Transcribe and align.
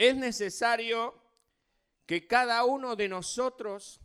es 0.00 0.16
necesario 0.16 1.14
que 2.06 2.26
cada 2.26 2.64
uno 2.64 2.96
de 2.96 3.06
nosotros 3.06 4.00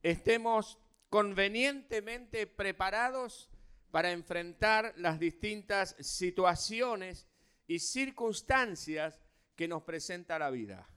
estemos 0.00 0.78
convenientemente 1.10 2.46
preparados 2.46 3.50
para 3.90 4.12
enfrentar 4.12 4.94
las 4.96 5.18
distintas 5.18 5.96
situaciones 5.98 7.26
y 7.66 7.80
circunstancias 7.80 9.20
que 9.56 9.66
nos 9.66 9.82
presenta 9.82 10.38
la 10.38 10.50
vida. 10.50 10.88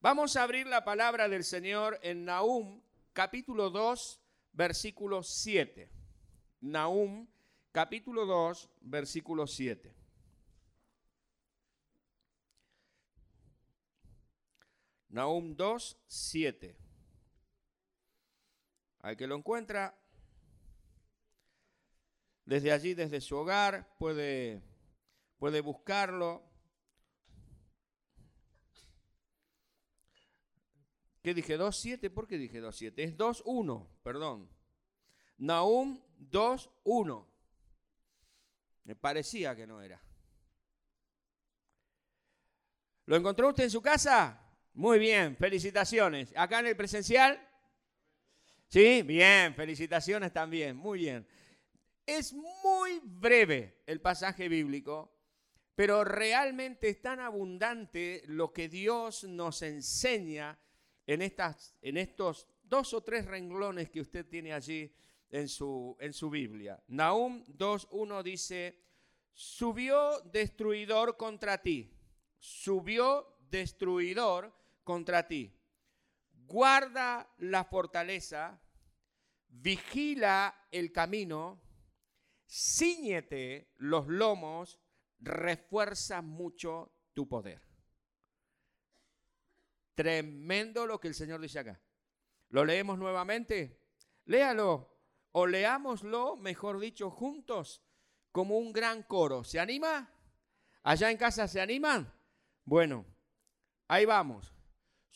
Vamos 0.00 0.34
a 0.34 0.42
abrir 0.42 0.66
la 0.66 0.84
palabra 0.84 1.28
del 1.28 1.44
Señor 1.44 2.00
en 2.02 2.24
Nahum 2.24 2.82
capítulo 3.12 3.70
2, 3.70 4.20
versículo 4.52 5.22
7. 5.22 5.92
Nahum 6.60 7.28
capítulo 7.70 8.26
2, 8.26 8.68
versículo 8.80 9.46
7. 9.46 9.95
Nahum 15.16 15.56
2, 15.56 15.96
7. 16.06 16.76
Al 18.98 19.16
que 19.16 19.26
lo 19.26 19.34
encuentra, 19.34 19.98
desde 22.44 22.70
allí, 22.70 22.92
desde 22.92 23.22
su 23.22 23.34
hogar, 23.34 23.96
puede, 23.96 24.60
puede 25.38 25.62
buscarlo. 25.62 26.42
¿Qué 31.22 31.32
dije? 31.32 31.58
2.7. 31.58 32.12
¿Por 32.12 32.26
qué 32.26 32.36
dije 32.36 32.60
2.7? 32.60 32.92
Es 32.96 33.16
2.1, 33.16 33.88
perdón. 34.02 34.50
Nahum 35.38 35.98
2.1. 36.30 37.26
Me 38.84 38.94
parecía 38.94 39.56
que 39.56 39.66
no 39.66 39.80
era. 39.80 39.98
¿Lo 43.06 43.16
encontró 43.16 43.48
usted 43.48 43.64
en 43.64 43.70
su 43.70 43.80
casa? 43.80 44.42
Muy 44.76 44.98
bien, 44.98 45.34
felicitaciones. 45.38 46.34
¿Acá 46.36 46.58
en 46.58 46.66
el 46.66 46.76
presencial? 46.76 47.40
Sí, 48.68 49.00
bien, 49.00 49.54
felicitaciones 49.54 50.34
también, 50.34 50.76
muy 50.76 50.98
bien. 50.98 51.26
Es 52.04 52.34
muy 52.34 53.00
breve 53.02 53.80
el 53.86 54.02
pasaje 54.02 54.50
bíblico, 54.50 55.16
pero 55.74 56.04
realmente 56.04 56.90
es 56.90 57.00
tan 57.00 57.20
abundante 57.20 58.22
lo 58.26 58.52
que 58.52 58.68
Dios 58.68 59.24
nos 59.24 59.62
enseña 59.62 60.58
en, 61.06 61.22
estas, 61.22 61.74
en 61.80 61.96
estos 61.96 62.46
dos 62.62 62.92
o 62.92 63.02
tres 63.02 63.24
renglones 63.24 63.88
que 63.88 64.02
usted 64.02 64.26
tiene 64.26 64.52
allí 64.52 64.94
en 65.30 65.48
su, 65.48 65.96
en 66.00 66.12
su 66.12 66.28
Biblia. 66.28 66.78
Nahum 66.88 67.42
2.1 67.46 68.22
dice, 68.22 68.78
subió 69.32 70.20
destruidor 70.20 71.16
contra 71.16 71.62
ti, 71.62 71.90
subió 72.38 73.38
destruidor 73.48 74.54
contra 74.86 75.26
ti. 75.26 75.52
Guarda 76.46 77.28
la 77.38 77.64
fortaleza, 77.64 78.62
vigila 79.48 80.68
el 80.70 80.92
camino, 80.92 81.60
ciñete 82.48 83.72
los 83.78 84.06
lomos, 84.06 84.78
refuerza 85.18 86.22
mucho 86.22 86.92
tu 87.14 87.28
poder. 87.28 87.60
Tremendo 89.96 90.86
lo 90.86 91.00
que 91.00 91.08
el 91.08 91.14
Señor 91.14 91.40
dice 91.40 91.58
acá. 91.58 91.80
¿Lo 92.50 92.64
leemos 92.64 92.96
nuevamente? 92.96 93.82
Léalo 94.26 95.00
o 95.32 95.48
leámoslo, 95.48 96.36
mejor 96.36 96.78
dicho, 96.78 97.10
juntos, 97.10 97.82
como 98.30 98.56
un 98.56 98.72
gran 98.72 99.02
coro. 99.02 99.42
¿Se 99.42 99.58
anima? 99.58 100.08
¿Allá 100.84 101.10
en 101.10 101.16
casa 101.16 101.48
se 101.48 101.60
animan? 101.60 102.12
Bueno, 102.64 103.04
ahí 103.88 104.04
vamos. 104.04 104.55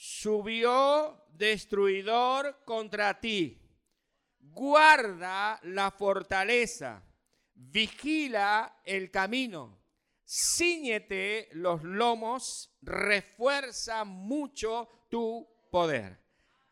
Subió 0.03 1.27
destruidor 1.35 2.65
contra 2.65 3.21
ti. 3.21 3.61
Guarda 4.39 5.61
la 5.65 5.91
fortaleza. 5.91 7.03
Vigila 7.53 8.81
el 8.83 9.11
camino. 9.11 9.79
Cíñete 10.27 11.51
los 11.53 11.83
lomos. 11.83 12.75
Refuerza 12.81 14.05
mucho 14.05 14.89
tu 15.11 15.47
poder. 15.71 16.19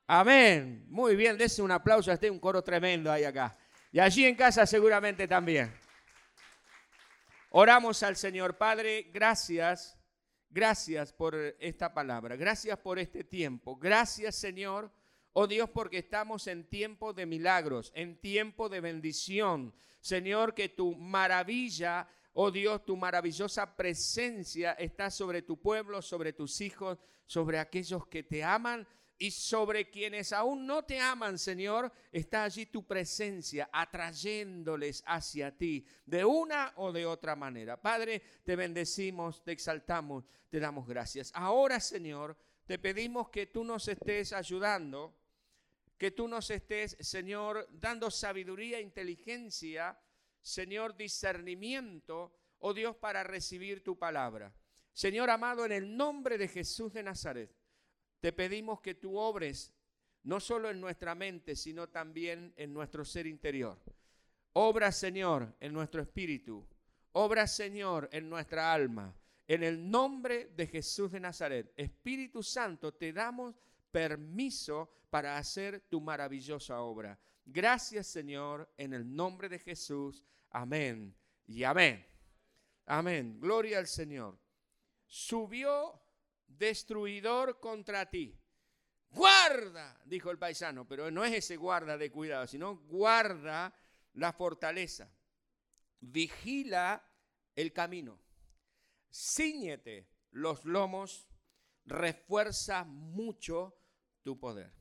Amén. 0.06 0.86
Muy 0.88 1.14
bien, 1.14 1.36
dése 1.36 1.60
un 1.60 1.70
aplauso 1.70 2.10
este, 2.10 2.30
un 2.30 2.41
coro 2.41 2.62
tremendo 2.62 3.12
ahí 3.12 3.24
acá. 3.24 3.58
Y 3.92 4.00
allí 4.00 4.24
en 4.24 4.36
casa 4.36 4.64
seguramente 4.64 5.28
también. 5.28 5.70
Oramos 7.50 8.03
al 8.03 8.16
Señor 8.16 8.56
Padre, 8.56 9.10
gracias 9.12 9.97
Gracias 10.50 11.12
por 11.12 11.34
esta 11.59 11.92
palabra, 11.92 12.34
gracias 12.34 12.78
por 12.78 12.98
este 12.98 13.22
tiempo, 13.22 13.76
gracias 13.76 14.34
Señor, 14.34 14.91
oh 15.34 15.47
Dios, 15.47 15.69
porque 15.69 15.98
estamos 15.98 16.47
en 16.47 16.64
tiempo 16.64 17.12
de 17.12 17.26
milagros, 17.26 17.92
en 17.94 18.19
tiempo 18.19 18.70
de 18.70 18.81
bendición. 18.81 19.75
Señor, 20.00 20.54
que 20.54 20.70
tu 20.70 20.94
maravilla, 20.94 22.09
oh 22.32 22.50
Dios, 22.50 22.84
tu 22.86 22.97
maravillosa 22.97 23.76
presencia 23.76 24.72
está 24.72 25.10
sobre 25.10 25.42
tu 25.42 25.60
pueblo, 25.60 26.00
sobre 26.00 26.32
tus 26.32 26.62
hijos, 26.62 26.98
sobre 27.26 27.59
aquellos 27.59 28.06
que 28.06 28.22
te 28.22 28.42
aman 28.42 28.88
y 29.18 29.32
sobre 29.32 29.90
quienes 29.90 30.32
aún 30.32 30.64
no 30.64 30.84
te 30.84 31.00
aman, 31.00 31.38
Señor, 31.38 31.92
está 32.12 32.44
allí 32.44 32.66
tu 32.66 32.86
presencia 32.86 33.68
atrayéndoles 33.72 35.02
hacia 35.06 35.56
ti 35.56 35.84
de 36.06 36.24
una 36.24 36.72
o 36.76 36.92
de 36.92 37.04
otra 37.04 37.34
manera. 37.34 37.80
Padre, 37.82 38.22
te 38.44 38.54
bendecimos, 38.54 39.42
te 39.42 39.52
exaltamos, 39.52 40.24
te 40.48 40.60
damos 40.60 40.86
gracias. 40.86 41.32
Ahora, 41.34 41.80
Señor, 41.80 42.36
te 42.64 42.78
pedimos 42.78 43.28
que 43.30 43.46
tú 43.46 43.64
nos 43.64 43.88
estés 43.88 44.32
ayudando, 44.32 45.16
que 45.96 46.12
tú 46.12 46.28
nos 46.28 46.48
estés, 46.50 46.96
Señor, 47.00 47.68
dando 47.72 48.12
sabiduría, 48.12 48.80
inteligencia, 48.80 49.98
Señor, 50.40 50.96
discernimiento, 50.96 52.32
oh 52.60 52.72
Dios, 52.72 52.94
para 52.96 53.24
recibir 53.24 53.82
tu 53.82 53.98
palabra. 53.98 54.54
Señor 54.92 55.28
amado, 55.28 55.64
en 55.64 55.72
el 55.72 55.96
nombre 55.96 56.38
de 56.38 56.46
Jesús 56.46 56.92
de 56.92 57.02
Nazaret 57.02 57.52
te 58.20 58.32
pedimos 58.32 58.80
que 58.80 58.94
tú 58.94 59.16
obres 59.18 59.72
no 60.24 60.40
solo 60.40 60.70
en 60.70 60.80
nuestra 60.80 61.14
mente, 61.14 61.56
sino 61.56 61.88
también 61.88 62.52
en 62.56 62.72
nuestro 62.72 63.04
ser 63.04 63.26
interior. 63.26 63.78
Obra, 64.52 64.92
Señor, 64.92 65.54
en 65.60 65.72
nuestro 65.72 66.02
espíritu. 66.02 66.66
Obra, 67.12 67.46
Señor, 67.46 68.08
en 68.12 68.28
nuestra 68.28 68.72
alma. 68.72 69.14
En 69.46 69.62
el 69.62 69.90
nombre 69.90 70.52
de 70.56 70.66
Jesús 70.66 71.12
de 71.12 71.20
Nazaret, 71.20 71.72
Espíritu 71.76 72.42
Santo, 72.42 72.92
te 72.92 73.12
damos 73.12 73.54
permiso 73.90 74.90
para 75.08 75.38
hacer 75.38 75.80
tu 75.88 76.00
maravillosa 76.00 76.80
obra. 76.80 77.18
Gracias, 77.46 78.08
Señor, 78.08 78.70
en 78.76 78.92
el 78.92 79.16
nombre 79.16 79.48
de 79.48 79.58
Jesús. 79.58 80.22
Amén 80.50 81.14
y 81.46 81.64
amén. 81.64 82.04
Amén. 82.84 83.40
Gloria 83.40 83.78
al 83.78 83.86
Señor. 83.86 84.38
Subió 85.06 85.98
destruidor 86.48 87.60
contra 87.60 88.10
ti. 88.10 88.36
Guarda, 89.10 90.00
dijo 90.04 90.31
el 90.31 90.38
paisano, 90.38 90.86
pero 90.86 91.10
no 91.10 91.25
es 91.25 91.32
ese 91.32 91.56
guarda 91.56 91.97
de 91.97 92.10
cuidado, 92.10 92.47
sino 92.47 92.76
guarda 92.88 93.75
la 94.14 94.32
fortaleza. 94.32 95.10
Vigila 96.00 97.04
el 97.54 97.72
camino. 97.72 98.20
Cíñete 99.10 100.09
los 100.32 100.64
lomos, 100.64 101.26
refuerza 101.86 102.84
mucho 102.84 103.78
tu 104.22 104.38
poder. 104.38 104.72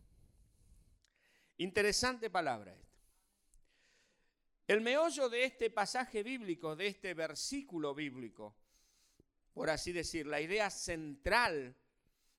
Interesante 1.58 2.30
palabra 2.30 2.76
esta. 2.76 2.88
El 4.68 4.82
meollo 4.82 5.30
de 5.30 5.46
este 5.46 5.70
pasaje 5.70 6.24
bíblico, 6.24 6.76
de 6.76 6.88
este 6.88 7.14
versículo 7.14 7.96
bíblico, 7.96 8.58
por 9.58 9.72
así 9.72 9.92
decir, 9.92 10.28
la 10.28 10.40
idea 10.40 10.70
central 10.70 11.76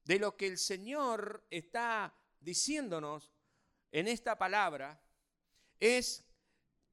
de 0.05 0.19
lo 0.21 0.37
que 0.37 0.47
el 0.47 0.57
Señor 0.57 1.45
está 1.51 2.15
diciéndonos 2.39 3.33
en 3.91 4.07
esta 4.07 4.39
palabra 4.39 5.03
es 5.81 6.25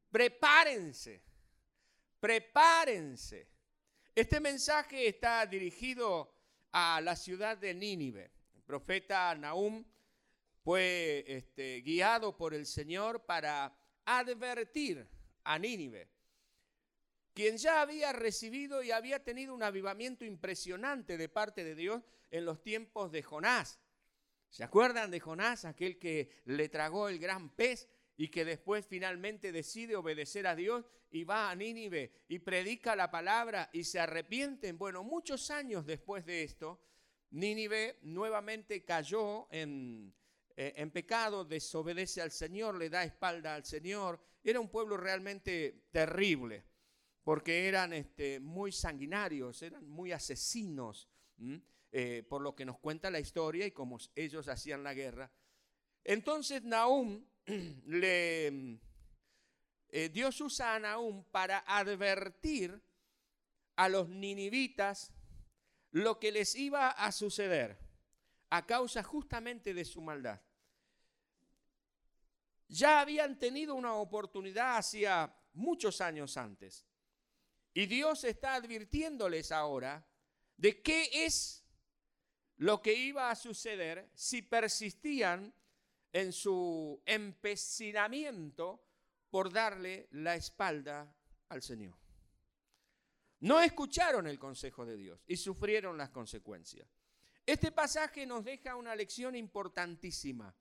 prepárense, 0.10 1.22
prepárense. 2.20 3.48
Este 4.16 4.40
mensaje 4.40 5.08
está 5.08 5.46
dirigido 5.46 6.34
a 6.72 7.00
la 7.02 7.16
ciudad 7.16 7.56
de 7.56 7.76
Nínive. 7.76 8.32
El 8.56 8.64
profeta 8.64 9.36
Nahum 9.36 9.86
fue 10.64 11.24
este, 11.28 11.82
guiado 11.82 12.36
por 12.36 12.56
el 12.56 12.66
Señor 12.66 13.28
para 13.28 13.78
advertir 14.06 15.08
a 15.44 15.60
Nínive 15.60 16.15
quien 17.36 17.58
ya 17.58 17.82
había 17.82 18.14
recibido 18.14 18.82
y 18.82 18.90
había 18.90 19.24
tenido 19.24 19.54
un 19.54 19.62
avivamiento 19.62 20.26
impresionante 20.26 21.18
de 21.18 21.30
parte 21.30 21.64
de 21.64 21.76
Dios 21.76 22.02
en 22.32 22.46
los 22.46 22.64
tiempos 22.64 23.12
de 23.12 23.22
Jonás. 23.22 23.80
¿Se 24.50 24.64
acuerdan 24.64 25.12
de 25.12 25.20
Jonás, 25.20 25.66
aquel 25.66 26.00
que 26.00 26.32
le 26.46 26.70
tragó 26.70 27.10
el 27.10 27.20
gran 27.20 27.50
pez? 27.50 27.88
y 28.18 28.30
que 28.30 28.46
después 28.46 28.86
finalmente 28.86 29.52
decide 29.52 29.96
obedecer 29.96 30.48
a 30.48 30.56
Dios 30.56 30.86
y 31.12 31.24
va 31.24 31.50
a 31.50 31.56
Nínive 31.56 32.14
y 32.28 32.40
predica 32.40 32.96
la 32.96 33.12
palabra 33.12 33.70
y 33.74 33.84
se 33.84 34.00
arrepienten. 34.00 34.78
Bueno, 34.78 35.04
muchos 35.04 35.52
años 35.52 35.86
después 35.86 36.26
de 36.26 36.44
esto, 36.44 36.80
Nínive 37.32 38.00
nuevamente 38.04 38.84
cayó 38.86 39.48
en, 39.52 40.14
eh, 40.56 40.74
en 40.78 40.92
pecado, 40.92 41.44
desobedece 41.44 42.22
al 42.22 42.32
Señor, 42.32 42.78
le 42.78 42.90
da 42.90 43.04
espalda 43.04 43.56
al 43.56 43.66
Señor. 43.66 44.20
Era 44.44 44.60
un 44.60 44.70
pueblo 44.70 44.96
realmente 44.96 45.88
terrible, 45.92 46.64
porque 47.25 47.68
eran 47.68 47.92
este, 47.92 48.39
muy 48.39 48.72
sanguinarios, 48.72 49.63
eran 49.63 49.89
muy 49.89 50.12
asesinos, 50.12 51.10
eh, 51.92 52.24
por 52.30 52.44
lo 52.44 52.56
que 52.56 52.66
nos 52.66 52.77
cuenta 52.77 53.10
la 53.10 53.19
historia 53.19 53.66
y 53.66 53.72
cómo 53.72 53.98
ellos 54.13 54.48
hacían 54.48 54.83
la 54.83 54.94
guerra. 54.94 55.31
Entonces 56.04 56.63
Nahum 56.63 57.25
le... 57.88 58.80
Eh, 59.89 60.12
usa 60.44 60.75
a 60.75 60.80
Nahum 60.80 61.24
para 61.31 61.63
advertir 61.66 62.80
a 63.75 63.89
los 63.89 64.07
ninivitas 64.07 65.12
lo 65.92 66.19
que 66.19 66.31
les 66.31 66.54
iba 66.54 66.92
a 66.92 67.12
suceder 67.12 67.80
a 68.51 68.68
causa 68.68 69.01
justamente 69.01 69.74
de 69.74 69.83
su 69.83 70.00
maldad. 70.00 70.39
Ya 72.68 73.00
habían 73.00 73.39
tenido 73.39 73.74
una 73.74 73.95
oportunidad 73.95 74.77
hacía 74.77 75.36
muchos 75.54 76.01
años 76.01 76.38
antes. 76.38 76.86
Y 77.75 77.88
Dios 77.88 78.24
está 78.24 78.56
advirtiéndoles 78.56 79.51
ahora 79.51 80.07
de 80.56 80.81
qué 80.81 81.25
es 81.25 81.62
lo 82.56 82.81
que 82.81 82.94
iba 82.94 83.30
a 83.30 83.36
suceder 83.36 84.10
si 84.16 84.42
persistían 84.42 85.54
en 86.13 86.31
su 86.31 87.04
empecinamiento 87.06 88.81
por 89.30 89.51
darle 89.51 90.07
la 90.12 90.36
espalda 90.36 91.13
al 91.50 91.62
Señor. 91.62 91.98
No 93.42 93.60
escucharon 93.60 94.25
el 94.27 94.39
consejo 94.39 94.86
de 94.86 94.95
Dios 94.95 95.22
y 95.27 95.36
sufrieron 95.36 95.98
las 95.98 96.12
consecuencias. 96.12 96.88
Este 97.45 97.74
pasaje 97.74 98.25
nos 98.25 98.45
deja 98.45 98.77
una 98.77 98.95
lección 98.95 99.36
importantísima 99.36 100.56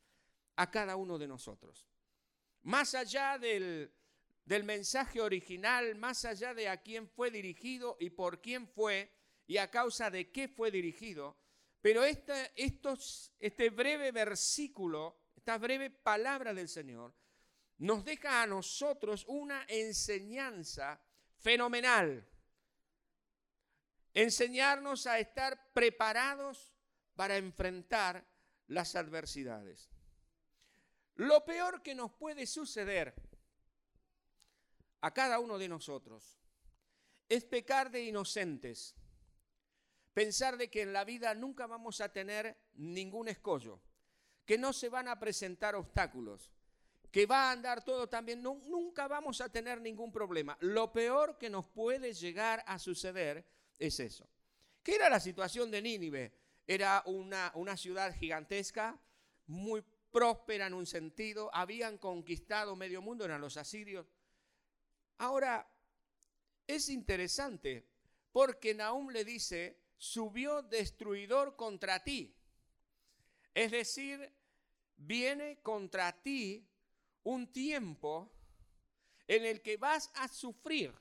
a 0.56 0.68
cada 0.68 0.96
uno 0.96 1.16
de 1.16 1.28
nosotros. 1.28 1.86
Más 2.62 2.96
allá 2.96 3.38
del, 3.38 3.94
mensaje 4.64 5.20
original, 5.20 5.94
más 5.96 6.24
allá 6.24 6.54
de 6.54 6.68
a 6.68 6.82
quién 6.82 7.08
fue 7.08 7.30
dirigido 7.30 7.96
y 7.98 8.10
por 8.10 8.40
quién 8.40 8.68
fue 8.68 9.10
y 9.46 9.56
a 9.56 9.70
causa 9.70 10.10
de 10.10 10.30
qué 10.30 10.48
fue 10.48 10.70
dirigido, 10.70 11.36
pero 11.80 12.04
este, 12.04 12.52
este 12.56 13.70
breve 13.70 14.10
versículo, 14.12 15.18
esta 15.36 15.58
breve 15.58 15.90
palabra 15.90 16.54
del 16.54 16.68
Señor, 16.68 17.14
nos 17.78 18.04
deja 18.04 18.42
a 18.42 18.46
nosotros 18.46 19.24
una 19.28 19.64
enseñanza 19.68 21.00
fenomenal. 21.36 22.26
Enseñarnos 24.14 25.06
a 25.06 25.18
estar 25.18 25.72
preparados 25.72 26.74
para 27.16 27.36
enfrentar 27.36 28.24
las 28.68 28.96
adversidades. 28.96 29.90
Lo 31.16 31.44
peor 31.44 31.82
que 31.82 31.94
nos 31.94 32.12
puede 32.12 32.46
suceder 32.46 33.14
a 35.04 35.10
cada 35.10 35.38
uno 35.38 35.58
de 35.58 35.68
nosotros 35.68 36.40
es 37.28 37.44
pecar 37.44 37.90
de 37.90 38.04
inocentes, 38.04 38.94
pensar 40.14 40.56
de 40.56 40.70
que 40.70 40.80
en 40.80 40.94
la 40.94 41.04
vida 41.04 41.34
nunca 41.34 41.66
vamos 41.66 42.00
a 42.00 42.10
tener 42.10 42.56
ningún 42.72 43.28
escollo, 43.28 43.82
que 44.46 44.56
no 44.56 44.72
se 44.72 44.88
van 44.88 45.08
a 45.08 45.20
presentar 45.20 45.74
obstáculos, 45.74 46.50
que 47.10 47.26
va 47.26 47.50
a 47.50 47.52
andar 47.52 47.84
todo 47.84 48.08
también, 48.08 48.42
nunca 48.42 49.06
vamos 49.06 49.42
a 49.42 49.50
tener 49.50 49.78
ningún 49.78 50.10
problema. 50.10 50.56
Lo 50.60 50.90
peor 50.90 51.36
que 51.36 51.50
nos 51.50 51.68
puede 51.68 52.14
llegar 52.14 52.64
a 52.66 52.78
suceder 52.78 53.44
es 53.78 54.00
eso. 54.00 54.26
¿Qué 54.82 54.94
era 54.94 55.10
la 55.10 55.20
situación 55.20 55.70
de 55.70 55.82
Nínive? 55.82 56.32
Era 56.66 57.02
una, 57.04 57.52
una 57.56 57.76
ciudad 57.76 58.14
gigantesca, 58.14 58.98
muy 59.48 59.84
próspera 60.10 60.66
en 60.66 60.72
un 60.72 60.86
sentido, 60.86 61.50
habían 61.52 61.98
conquistado 61.98 62.74
medio 62.74 63.02
mundo, 63.02 63.26
eran 63.26 63.42
los 63.42 63.58
asirios. 63.58 64.06
Ahora, 65.18 65.68
es 66.66 66.88
interesante 66.88 67.86
porque 68.32 68.74
Nahum 68.74 69.10
le 69.10 69.24
dice, 69.24 69.78
subió 69.96 70.62
destruidor 70.62 71.56
contra 71.56 72.02
ti. 72.02 72.34
Es 73.54 73.70
decir, 73.70 74.32
viene 74.96 75.60
contra 75.62 76.12
ti 76.20 76.68
un 77.22 77.52
tiempo 77.52 78.32
en 79.28 79.44
el 79.44 79.62
que 79.62 79.76
vas 79.76 80.10
a 80.14 80.28
sufrir. 80.28 80.92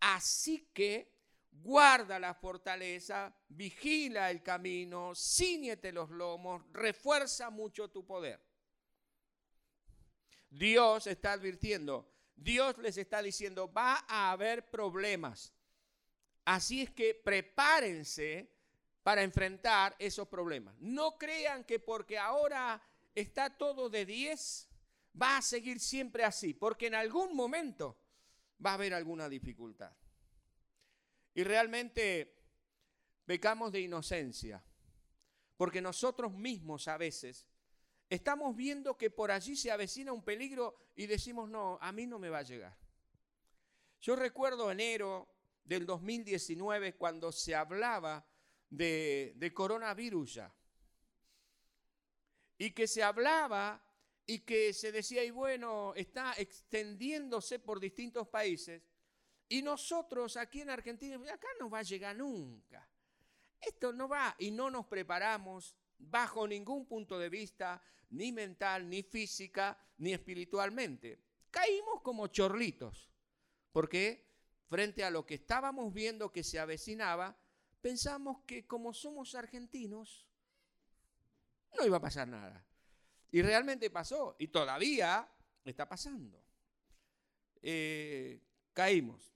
Así 0.00 0.70
que 0.72 1.12
guarda 1.50 2.18
la 2.18 2.34
fortaleza, 2.34 3.34
vigila 3.48 4.30
el 4.30 4.42
camino, 4.42 5.14
ciñete 5.14 5.92
los 5.92 6.10
lomos, 6.10 6.62
refuerza 6.72 7.50
mucho 7.50 7.88
tu 7.88 8.06
poder. 8.06 8.40
Dios 10.48 11.06
está 11.06 11.32
advirtiendo, 11.32 12.10
Dios 12.40 12.78
les 12.78 12.96
está 12.96 13.22
diciendo, 13.22 13.70
va 13.70 14.04
a 14.08 14.32
haber 14.32 14.70
problemas. 14.70 15.52
Así 16.46 16.82
es 16.82 16.90
que 16.90 17.14
prepárense 17.14 18.50
para 19.02 19.22
enfrentar 19.22 19.94
esos 19.98 20.26
problemas. 20.26 20.74
No 20.78 21.18
crean 21.18 21.64
que 21.64 21.78
porque 21.78 22.18
ahora 22.18 22.82
está 23.14 23.56
todo 23.56 23.90
de 23.90 24.06
10, 24.06 24.68
va 25.20 25.36
a 25.36 25.42
seguir 25.42 25.80
siempre 25.80 26.24
así, 26.24 26.54
porque 26.54 26.86
en 26.86 26.94
algún 26.94 27.36
momento 27.36 27.98
va 28.64 28.70
a 28.70 28.74
haber 28.74 28.94
alguna 28.94 29.28
dificultad. 29.28 29.92
Y 31.34 31.44
realmente 31.44 32.36
pecamos 33.26 33.70
de 33.70 33.80
inocencia, 33.80 34.64
porque 35.56 35.82
nosotros 35.82 36.32
mismos 36.32 36.88
a 36.88 36.96
veces 36.96 37.46
estamos 38.10 38.56
viendo 38.56 38.98
que 38.98 39.08
por 39.08 39.30
allí 39.30 39.56
se 39.56 39.70
avecina 39.70 40.12
un 40.12 40.22
peligro 40.22 40.76
y 40.96 41.06
decimos, 41.06 41.48
no, 41.48 41.78
a 41.80 41.92
mí 41.92 42.06
no 42.06 42.18
me 42.18 42.28
va 42.28 42.38
a 42.38 42.42
llegar. 42.42 42.76
Yo 44.00 44.16
recuerdo 44.16 44.70
enero 44.70 45.28
del 45.64 45.86
2019 45.86 46.96
cuando 46.96 47.30
se 47.30 47.54
hablaba 47.54 48.26
de, 48.68 49.52
coronavirus 49.54 50.34
ya. 50.34 50.54
Y 52.58 52.72
que 52.72 52.88
se 52.88 53.02
hablaba 53.02 53.80
y 54.26 54.40
que 54.40 54.72
se 54.72 54.90
decía, 54.90 55.22
y 55.22 55.30
bueno, 55.30 55.94
está 55.94 56.34
extendiéndose 56.36 57.60
por 57.60 57.78
distintos 57.78 58.28
países. 58.28 58.82
Y 59.48 59.62
nosotros 59.62 60.36
aquí 60.36 60.62
en 60.62 60.70
Argentina, 60.70 61.16
acá 61.32 61.48
no 61.60 61.70
va 61.70 61.78
a 61.78 61.82
llegar 61.82 62.16
nunca. 62.16 62.88
Esto 63.60 63.92
no 63.92 64.08
va 64.08 64.34
y 64.38 64.50
no 64.50 64.70
nos 64.70 64.86
preparamos 64.86 65.76
bajo 66.00 66.46
ningún 66.46 66.86
punto 66.86 67.18
de 67.18 67.28
vista, 67.28 67.82
ni 68.10 68.32
mental, 68.32 68.88
ni 68.88 69.02
física, 69.02 69.78
ni 69.98 70.12
espiritualmente. 70.12 71.18
Caímos 71.50 72.00
como 72.02 72.26
chorlitos, 72.28 73.10
porque 73.72 74.26
frente 74.68 75.04
a 75.04 75.10
lo 75.10 75.26
que 75.26 75.34
estábamos 75.34 75.92
viendo 75.92 76.32
que 76.32 76.44
se 76.44 76.58
avecinaba, 76.58 77.36
pensamos 77.80 78.38
que 78.46 78.66
como 78.66 78.92
somos 78.92 79.34
argentinos, 79.34 80.26
no 81.76 81.86
iba 81.86 81.98
a 81.98 82.02
pasar 82.02 82.28
nada. 82.28 82.64
Y 83.32 83.42
realmente 83.42 83.90
pasó, 83.90 84.36
y 84.38 84.48
todavía 84.48 85.28
está 85.64 85.88
pasando. 85.88 86.42
Eh, 87.62 88.40
caímos. 88.72 89.32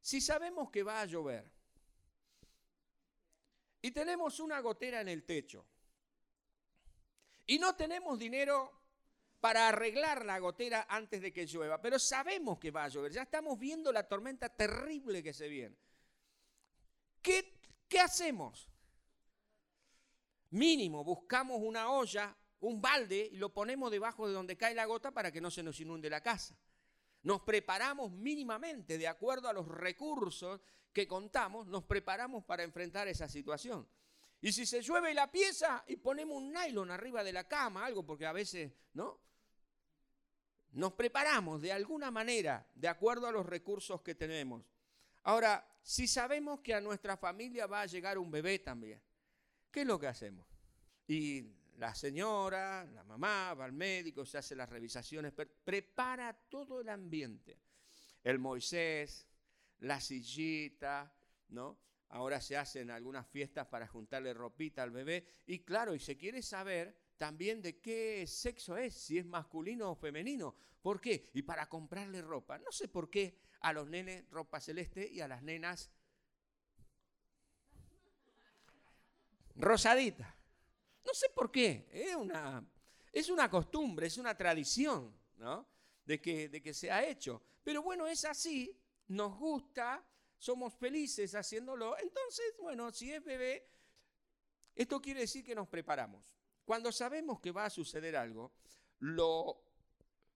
Si 0.00 0.20
sabemos 0.20 0.70
que 0.70 0.82
va 0.82 1.00
a 1.00 1.06
llover 1.06 1.50
y 3.80 3.90
tenemos 3.90 4.40
una 4.40 4.60
gotera 4.60 5.00
en 5.00 5.08
el 5.08 5.24
techo 5.24 5.64
y 7.46 7.58
no 7.58 7.74
tenemos 7.74 8.18
dinero 8.18 8.72
para 9.40 9.68
arreglar 9.68 10.24
la 10.24 10.38
gotera 10.38 10.86
antes 10.88 11.20
de 11.20 11.32
que 11.32 11.46
llueva, 11.46 11.80
pero 11.80 11.98
sabemos 11.98 12.58
que 12.58 12.70
va 12.70 12.84
a 12.84 12.88
llover, 12.88 13.12
ya 13.12 13.22
estamos 13.22 13.58
viendo 13.58 13.92
la 13.92 14.06
tormenta 14.06 14.48
terrible 14.48 15.22
que 15.22 15.32
se 15.32 15.48
viene. 15.48 15.76
¿Qué, 17.20 17.60
qué 17.88 17.98
hacemos? 18.00 18.68
Mínimo, 20.50 21.02
buscamos 21.02 21.60
una 21.60 21.90
olla, 21.90 22.36
un 22.60 22.80
balde 22.80 23.30
y 23.32 23.36
lo 23.36 23.52
ponemos 23.52 23.90
debajo 23.90 24.28
de 24.28 24.34
donde 24.34 24.56
cae 24.56 24.74
la 24.74 24.84
gota 24.84 25.10
para 25.10 25.32
que 25.32 25.40
no 25.40 25.50
se 25.50 25.62
nos 25.62 25.80
inunde 25.80 26.08
la 26.08 26.20
casa. 26.20 26.56
Nos 27.22 27.40
preparamos 27.42 28.12
mínimamente, 28.12 28.98
de 28.98 29.08
acuerdo 29.08 29.48
a 29.48 29.52
los 29.52 29.66
recursos 29.66 30.60
que 30.92 31.08
contamos, 31.08 31.66
nos 31.66 31.84
preparamos 31.84 32.44
para 32.44 32.62
enfrentar 32.62 33.08
esa 33.08 33.28
situación. 33.28 33.88
Y 34.42 34.52
si 34.52 34.66
se 34.66 34.82
llueve 34.82 35.14
la 35.14 35.30
pieza 35.30 35.84
y 35.86 35.96
ponemos 35.96 36.36
un 36.36 36.52
nylon 36.52 36.90
arriba 36.90 37.22
de 37.22 37.32
la 37.32 37.46
cama, 37.46 37.86
algo, 37.86 38.04
porque 38.04 38.26
a 38.26 38.32
veces, 38.32 38.72
¿no? 38.92 39.20
Nos 40.72 40.94
preparamos 40.94 41.62
de 41.62 41.72
alguna 41.72 42.10
manera, 42.10 42.66
de 42.74 42.88
acuerdo 42.88 43.28
a 43.28 43.32
los 43.32 43.46
recursos 43.46 44.02
que 44.02 44.16
tenemos. 44.16 44.64
Ahora, 45.22 45.64
si 45.80 46.08
sabemos 46.08 46.60
que 46.60 46.74
a 46.74 46.80
nuestra 46.80 47.16
familia 47.16 47.68
va 47.68 47.82
a 47.82 47.86
llegar 47.86 48.18
un 48.18 48.32
bebé 48.32 48.58
también, 48.58 49.00
¿qué 49.70 49.82
es 49.82 49.86
lo 49.86 50.00
que 50.00 50.08
hacemos? 50.08 50.44
Y 51.06 51.46
la 51.76 51.94
señora, 51.94 52.84
la 52.84 53.04
mamá, 53.04 53.54
va 53.54 53.64
al 53.64 53.72
médico, 53.72 54.26
se 54.26 54.38
hace 54.38 54.56
las 54.56 54.68
revisaciones, 54.68 55.32
prepara 55.32 56.32
todo 56.48 56.80
el 56.80 56.88
ambiente. 56.88 57.60
El 58.24 58.40
Moisés, 58.40 59.28
la 59.78 60.00
sillita, 60.00 61.14
¿no? 61.50 61.78
Ahora 62.12 62.42
se 62.42 62.58
hacen 62.58 62.90
algunas 62.90 63.26
fiestas 63.26 63.66
para 63.68 63.86
juntarle 63.86 64.34
ropita 64.34 64.82
al 64.82 64.90
bebé. 64.90 65.26
Y 65.46 65.60
claro, 65.60 65.94
y 65.94 65.98
se 65.98 66.18
quiere 66.18 66.42
saber 66.42 66.94
también 67.16 67.62
de 67.62 67.80
qué 67.80 68.26
sexo 68.26 68.76
es, 68.76 68.92
si 68.92 69.16
es 69.16 69.24
masculino 69.24 69.90
o 69.90 69.94
femenino. 69.94 70.54
¿Por 70.82 71.00
qué? 71.00 71.30
Y 71.32 71.40
para 71.40 71.70
comprarle 71.70 72.20
ropa. 72.20 72.58
No 72.58 72.70
sé 72.70 72.88
por 72.88 73.08
qué 73.08 73.38
a 73.60 73.72
los 73.72 73.88
nenes 73.88 74.28
ropa 74.28 74.60
celeste 74.60 75.08
y 75.10 75.22
a 75.22 75.28
las 75.28 75.42
nenas 75.42 75.90
rosadita. 79.54 80.36
No 81.06 81.14
sé 81.14 81.30
por 81.30 81.50
qué. 81.50 81.88
Es 81.90 82.14
una, 82.14 82.62
es 83.10 83.30
una 83.30 83.48
costumbre, 83.48 84.08
es 84.08 84.18
una 84.18 84.36
tradición, 84.36 85.18
¿no? 85.38 85.66
De 86.04 86.20
que, 86.20 86.50
de 86.50 86.60
que 86.60 86.74
se 86.74 86.90
ha 86.90 87.06
hecho. 87.06 87.42
Pero 87.64 87.82
bueno, 87.82 88.06
es 88.06 88.26
así, 88.26 88.78
nos 89.08 89.38
gusta, 89.38 90.04
somos 90.42 90.74
felices 90.74 91.36
haciéndolo. 91.36 91.96
Entonces, 91.98 92.52
bueno, 92.58 92.90
si 92.90 93.12
es 93.12 93.22
bebé, 93.22 93.64
esto 94.74 95.00
quiere 95.00 95.20
decir 95.20 95.44
que 95.44 95.54
nos 95.54 95.68
preparamos. 95.68 96.34
Cuando 96.64 96.90
sabemos 96.90 97.38
que 97.38 97.52
va 97.52 97.66
a 97.66 97.70
suceder 97.70 98.16
algo, 98.16 98.52
lo, 98.98 99.62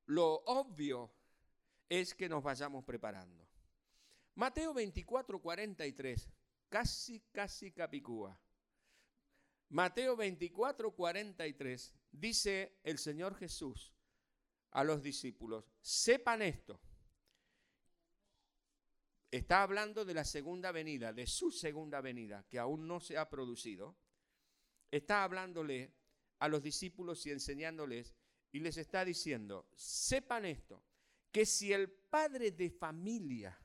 lo 0.06 0.44
obvio 0.46 1.12
es 1.88 2.14
que 2.14 2.28
nos 2.28 2.44
vayamos 2.44 2.84
preparando. 2.84 3.48
Mateo 4.36 4.72
24, 4.72 5.42
43, 5.42 6.30
casi, 6.68 7.20
casi 7.32 7.72
capicúa. 7.72 8.40
Mateo 9.70 10.14
24, 10.14 10.92
43, 10.92 11.94
dice 12.12 12.78
el 12.84 12.98
Señor 12.98 13.34
Jesús 13.34 13.92
a 14.70 14.84
los 14.84 15.02
discípulos, 15.02 15.64
sepan 15.80 16.42
esto, 16.42 16.80
está 19.30 19.62
hablando 19.62 20.04
de 20.04 20.14
la 20.14 20.24
segunda 20.24 20.72
venida, 20.72 21.12
de 21.12 21.26
su 21.26 21.50
segunda 21.50 22.00
venida, 22.00 22.44
que 22.48 22.58
aún 22.58 22.86
no 22.86 23.00
se 23.00 23.18
ha 23.18 23.28
producido. 23.28 23.96
Está 24.90 25.24
hablándole 25.24 25.92
a 26.38 26.48
los 26.48 26.62
discípulos 26.62 27.24
y 27.26 27.30
enseñándoles 27.30 28.14
y 28.52 28.60
les 28.60 28.76
está 28.76 29.04
diciendo, 29.04 29.68
sepan 29.74 30.44
esto, 30.44 30.82
que 31.32 31.44
si 31.44 31.72
el 31.72 31.90
padre 31.90 32.52
de 32.52 32.70
familia 32.70 33.58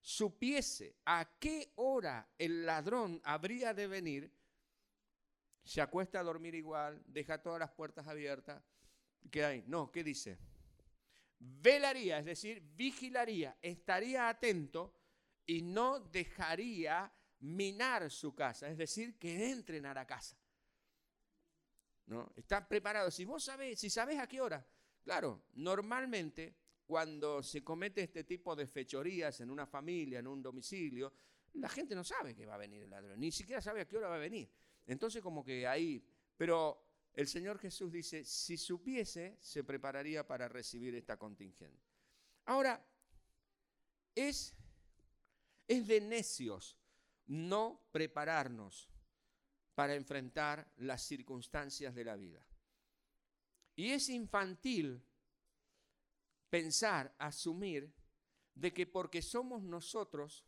supiese 0.00 0.96
a 1.04 1.36
qué 1.38 1.72
hora 1.76 2.32
el 2.38 2.64
ladrón 2.64 3.20
habría 3.24 3.74
de 3.74 3.86
venir, 3.86 4.32
se 5.64 5.80
acuesta 5.80 6.20
a 6.20 6.22
dormir 6.22 6.54
igual, 6.54 7.02
deja 7.06 7.42
todas 7.42 7.60
las 7.60 7.70
puertas 7.72 8.06
abiertas, 8.08 8.62
¿qué 9.30 9.44
hay? 9.44 9.64
No, 9.66 9.90
¿qué 9.92 10.02
dice? 10.02 10.38
Velaría, 11.38 12.18
es 12.18 12.24
decir, 12.24 12.62
vigilaría, 12.74 13.56
estaría 13.60 14.28
atento 14.28 14.99
y 15.46 15.62
no 15.62 16.00
dejaría 16.00 17.12
minar 17.40 18.10
su 18.10 18.34
casa, 18.34 18.68
es 18.68 18.76
decir, 18.76 19.18
que 19.18 19.50
entren 19.50 19.86
a 19.86 19.94
la 19.94 20.06
casa. 20.06 20.36
¿No? 22.06 22.32
Están 22.36 22.66
preparados. 22.68 23.14
Si 23.14 23.24
vos 23.24 23.44
sabés, 23.44 23.78
si 23.78 23.88
sabés 23.88 24.18
a 24.18 24.26
qué 24.26 24.40
hora, 24.40 24.66
claro, 25.02 25.44
normalmente 25.54 26.56
cuando 26.84 27.42
se 27.42 27.62
comete 27.62 28.02
este 28.02 28.24
tipo 28.24 28.56
de 28.56 28.66
fechorías 28.66 29.40
en 29.40 29.50
una 29.50 29.66
familia, 29.66 30.18
en 30.18 30.26
un 30.26 30.42
domicilio, 30.42 31.12
la 31.54 31.68
gente 31.68 31.94
no 31.94 32.02
sabe 32.02 32.34
que 32.34 32.46
va 32.46 32.54
a 32.54 32.58
venir 32.58 32.82
el 32.82 32.90
ladrón, 32.90 33.18
ni 33.18 33.30
siquiera 33.30 33.60
sabe 33.60 33.82
a 33.82 33.84
qué 33.86 33.96
hora 33.96 34.08
va 34.08 34.16
a 34.16 34.18
venir. 34.18 34.50
Entonces 34.86 35.22
como 35.22 35.44
que 35.44 35.66
ahí, 35.66 36.04
pero 36.36 36.84
el 37.12 37.28
Señor 37.28 37.58
Jesús 37.58 37.92
dice, 37.92 38.24
si 38.24 38.56
supiese, 38.56 39.36
se 39.40 39.62
prepararía 39.62 40.26
para 40.26 40.48
recibir 40.48 40.94
esta 40.94 41.16
contingente. 41.16 41.86
Ahora, 42.46 42.84
es 44.14 44.54
es 45.70 45.86
de 45.86 46.00
necios 46.00 46.76
no 47.26 47.80
prepararnos 47.92 48.90
para 49.76 49.94
enfrentar 49.94 50.68
las 50.78 51.02
circunstancias 51.02 51.94
de 51.94 52.04
la 52.04 52.16
vida. 52.16 52.44
Y 53.76 53.90
es 53.90 54.08
infantil 54.08 55.00
pensar, 56.50 57.14
asumir, 57.18 57.94
de 58.52 58.74
que 58.74 58.84
porque 58.84 59.22
somos 59.22 59.62
nosotros 59.62 60.44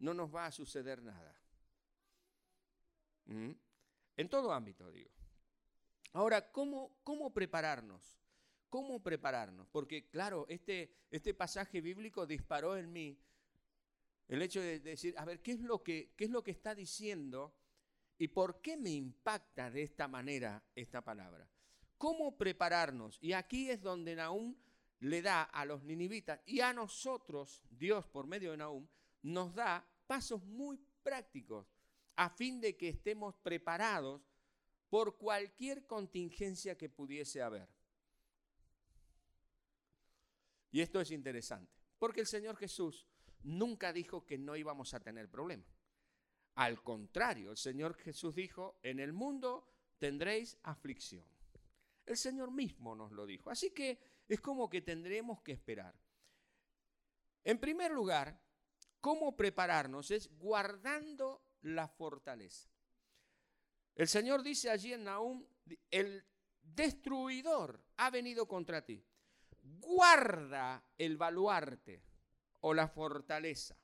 no 0.00 0.12
nos 0.12 0.34
va 0.34 0.46
a 0.46 0.52
suceder 0.52 1.02
nada. 1.02 1.40
¿Mm? 3.26 3.52
En 4.16 4.28
todo 4.28 4.52
ámbito, 4.52 4.90
digo. 4.90 5.12
Ahora, 6.14 6.50
¿cómo, 6.50 6.98
¿cómo 7.04 7.32
prepararnos? 7.32 8.18
¿Cómo 8.68 9.04
prepararnos? 9.04 9.68
Porque, 9.68 10.08
claro, 10.10 10.46
este, 10.48 10.92
este 11.12 11.32
pasaje 11.32 11.80
bíblico 11.80 12.26
disparó 12.26 12.76
en 12.76 12.92
mí 12.92 13.22
el 14.28 14.42
hecho 14.42 14.60
de 14.60 14.78
decir, 14.80 15.14
a 15.16 15.24
ver, 15.24 15.40
¿qué 15.40 15.52
es 15.52 15.60
lo 15.60 15.82
que, 15.82 16.12
qué 16.16 16.24
es 16.24 16.30
lo 16.30 16.42
que 16.42 16.50
está 16.50 16.74
diciendo 16.74 17.54
y 18.18 18.28
por 18.28 18.60
qué 18.60 18.76
me 18.76 18.90
impacta 18.90 19.70
de 19.70 19.82
esta 19.82 20.06
manera 20.06 20.62
esta 20.74 21.02
palabra? 21.02 21.48
¿Cómo 21.96 22.36
prepararnos? 22.36 23.18
Y 23.20 23.32
aquí 23.32 23.70
es 23.70 23.80
donde 23.80 24.14
Nahum 24.14 24.54
le 25.00 25.22
da 25.22 25.44
a 25.44 25.64
los 25.64 25.82
ninivitas 25.82 26.40
y 26.44 26.60
a 26.60 26.72
nosotros, 26.72 27.62
Dios 27.70 28.06
por 28.06 28.26
medio 28.26 28.50
de 28.50 28.58
Nahum, 28.58 28.86
nos 29.22 29.54
da 29.54 29.84
pasos 30.06 30.44
muy 30.44 30.78
prácticos 31.02 31.66
a 32.16 32.28
fin 32.28 32.60
de 32.60 32.76
que 32.76 32.88
estemos 32.88 33.36
preparados 33.36 34.22
por 34.90 35.16
cualquier 35.16 35.86
contingencia 35.86 36.76
que 36.76 36.88
pudiese 36.88 37.42
haber. 37.42 37.68
Y 40.70 40.80
esto 40.80 41.00
es 41.00 41.10
interesante, 41.10 41.72
porque 41.98 42.20
el 42.20 42.26
Señor 42.26 42.56
Jesús 42.56 43.07
nunca 43.42 43.92
dijo 43.92 44.24
que 44.26 44.38
no 44.38 44.56
íbamos 44.56 44.94
a 44.94 45.00
tener 45.00 45.28
problemas. 45.28 45.68
Al 46.54 46.82
contrario, 46.82 47.52
el 47.52 47.56
Señor 47.56 47.94
Jesús 47.94 48.34
dijo, 48.34 48.78
en 48.82 48.98
el 48.98 49.12
mundo 49.12 49.68
tendréis 49.98 50.58
aflicción. 50.62 51.24
El 52.04 52.16
Señor 52.16 52.50
mismo 52.50 52.94
nos 52.94 53.12
lo 53.12 53.26
dijo. 53.26 53.50
Así 53.50 53.70
que 53.70 53.98
es 54.26 54.40
como 54.40 54.68
que 54.68 54.80
tendremos 54.80 55.40
que 55.42 55.52
esperar. 55.52 55.94
En 57.44 57.58
primer 57.58 57.92
lugar, 57.92 58.40
¿cómo 59.00 59.36
prepararnos? 59.36 60.10
Es 60.10 60.28
guardando 60.38 61.42
la 61.62 61.86
fortaleza. 61.86 62.68
El 63.94 64.08
Señor 64.08 64.42
dice 64.42 64.70
allí 64.70 64.92
en 64.92 65.04
Nahum, 65.04 65.46
el 65.90 66.24
destruidor 66.62 67.82
ha 67.96 68.10
venido 68.10 68.46
contra 68.46 68.84
ti. 68.84 69.04
Guarda 69.62 70.84
el 70.96 71.16
baluarte 71.16 72.07
o 72.68 72.74
la 72.74 72.86
fortaleza. 72.86 73.78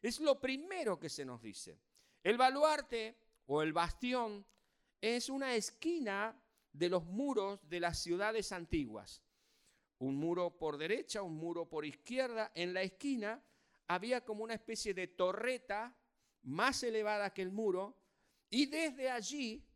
Es 0.00 0.20
lo 0.20 0.40
primero 0.40 1.00
que 1.00 1.08
se 1.08 1.24
nos 1.24 1.42
dice. 1.42 1.80
El 2.22 2.38
baluarte 2.38 3.16
o 3.46 3.60
el 3.60 3.72
bastión 3.72 4.46
es 5.00 5.28
una 5.28 5.56
esquina 5.56 6.40
de 6.72 6.88
los 6.88 7.04
muros 7.04 7.68
de 7.68 7.80
las 7.80 7.98
ciudades 7.98 8.52
antiguas. 8.52 9.20
Un 9.98 10.14
muro 10.14 10.56
por 10.56 10.78
derecha, 10.78 11.22
un 11.22 11.36
muro 11.36 11.68
por 11.68 11.84
izquierda. 11.84 12.52
En 12.54 12.72
la 12.72 12.82
esquina 12.82 13.42
había 13.88 14.24
como 14.24 14.44
una 14.44 14.54
especie 14.54 14.94
de 14.94 15.08
torreta 15.08 15.96
más 16.42 16.84
elevada 16.84 17.34
que 17.34 17.42
el 17.42 17.50
muro 17.50 17.98
y 18.48 18.66
desde 18.66 19.10
allí, 19.10 19.66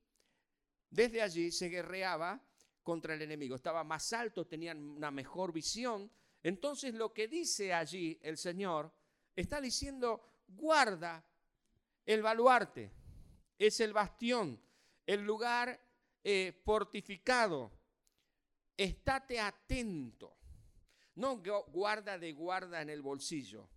desde 0.90 1.23
allí 1.23 1.50
se 1.50 1.68
guerreaba 1.68 2.40
contra 2.85 3.14
el 3.14 3.23
enemigo. 3.23 3.57
Estaba 3.57 3.83
más 3.83 4.12
alto, 4.12 4.47
tenían 4.47 4.78
una 4.90 5.11
mejor 5.11 5.52
visión 5.52 6.09
entonces 6.42 6.95
lo 6.95 7.12
que 7.12 7.28
dice 7.28 7.73
allí 7.73 8.18
el 8.23 8.37
Señor 8.37 8.92
está 9.35 9.61
diciendo, 9.61 10.45
guarda 10.49 11.25
el 12.07 12.23
baluarte, 12.23 12.92
es 13.59 13.80
el 13.80 13.92
bastión, 13.92 14.61
el 15.07 15.25
lugar 15.25 15.80
eh, 16.25 16.52
fortificado. 16.64 17.73
Estate 18.76 19.40
atento. 19.40 20.37
No 21.16 21.42
guarda 21.68 22.18
de 22.18 22.33
guarda 22.33 22.80
en 22.80 22.90
el 22.90 23.02
bolsillo. 23.02 23.68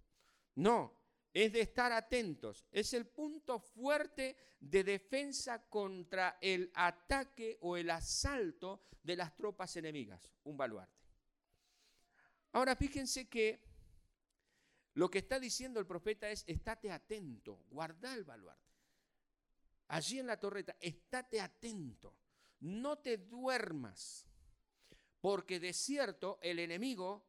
No, 0.55 0.93
es 1.33 1.53
de 1.53 1.61
estar 1.61 1.91
atentos. 1.91 2.67
Es 2.71 2.93
el 2.93 3.07
punto 3.07 3.59
fuerte 3.59 4.35
de 4.59 4.83
defensa 4.83 5.67
contra 5.67 6.37
el 6.39 6.71
ataque 6.75 7.57
o 7.61 7.77
el 7.77 7.89
asalto 7.89 8.81
de 9.01 9.15
las 9.15 9.35
tropas 9.35 9.75
enemigas. 9.75 10.31
Un 10.43 10.55
baluarte. 10.55 11.00
Ahora 12.53 12.75
fíjense 12.75 13.29
que 13.29 13.61
lo 14.93 15.09
que 15.09 15.19
está 15.19 15.39
diciendo 15.39 15.79
el 15.79 15.85
profeta 15.85 16.29
es, 16.29 16.43
estate 16.47 16.91
atento, 16.91 17.63
guarda 17.69 18.13
el 18.13 18.23
baluarte. 18.23 18.61
Allí 19.87 20.19
en 20.19 20.27
la 20.27 20.39
torreta, 20.39 20.75
estate 20.79 21.39
atento, 21.39 22.15
no 22.61 22.99
te 22.99 23.17
duermas, 23.17 24.25
porque 25.19 25.59
de 25.59 25.73
cierto 25.73 26.39
el 26.41 26.59
enemigo 26.59 27.25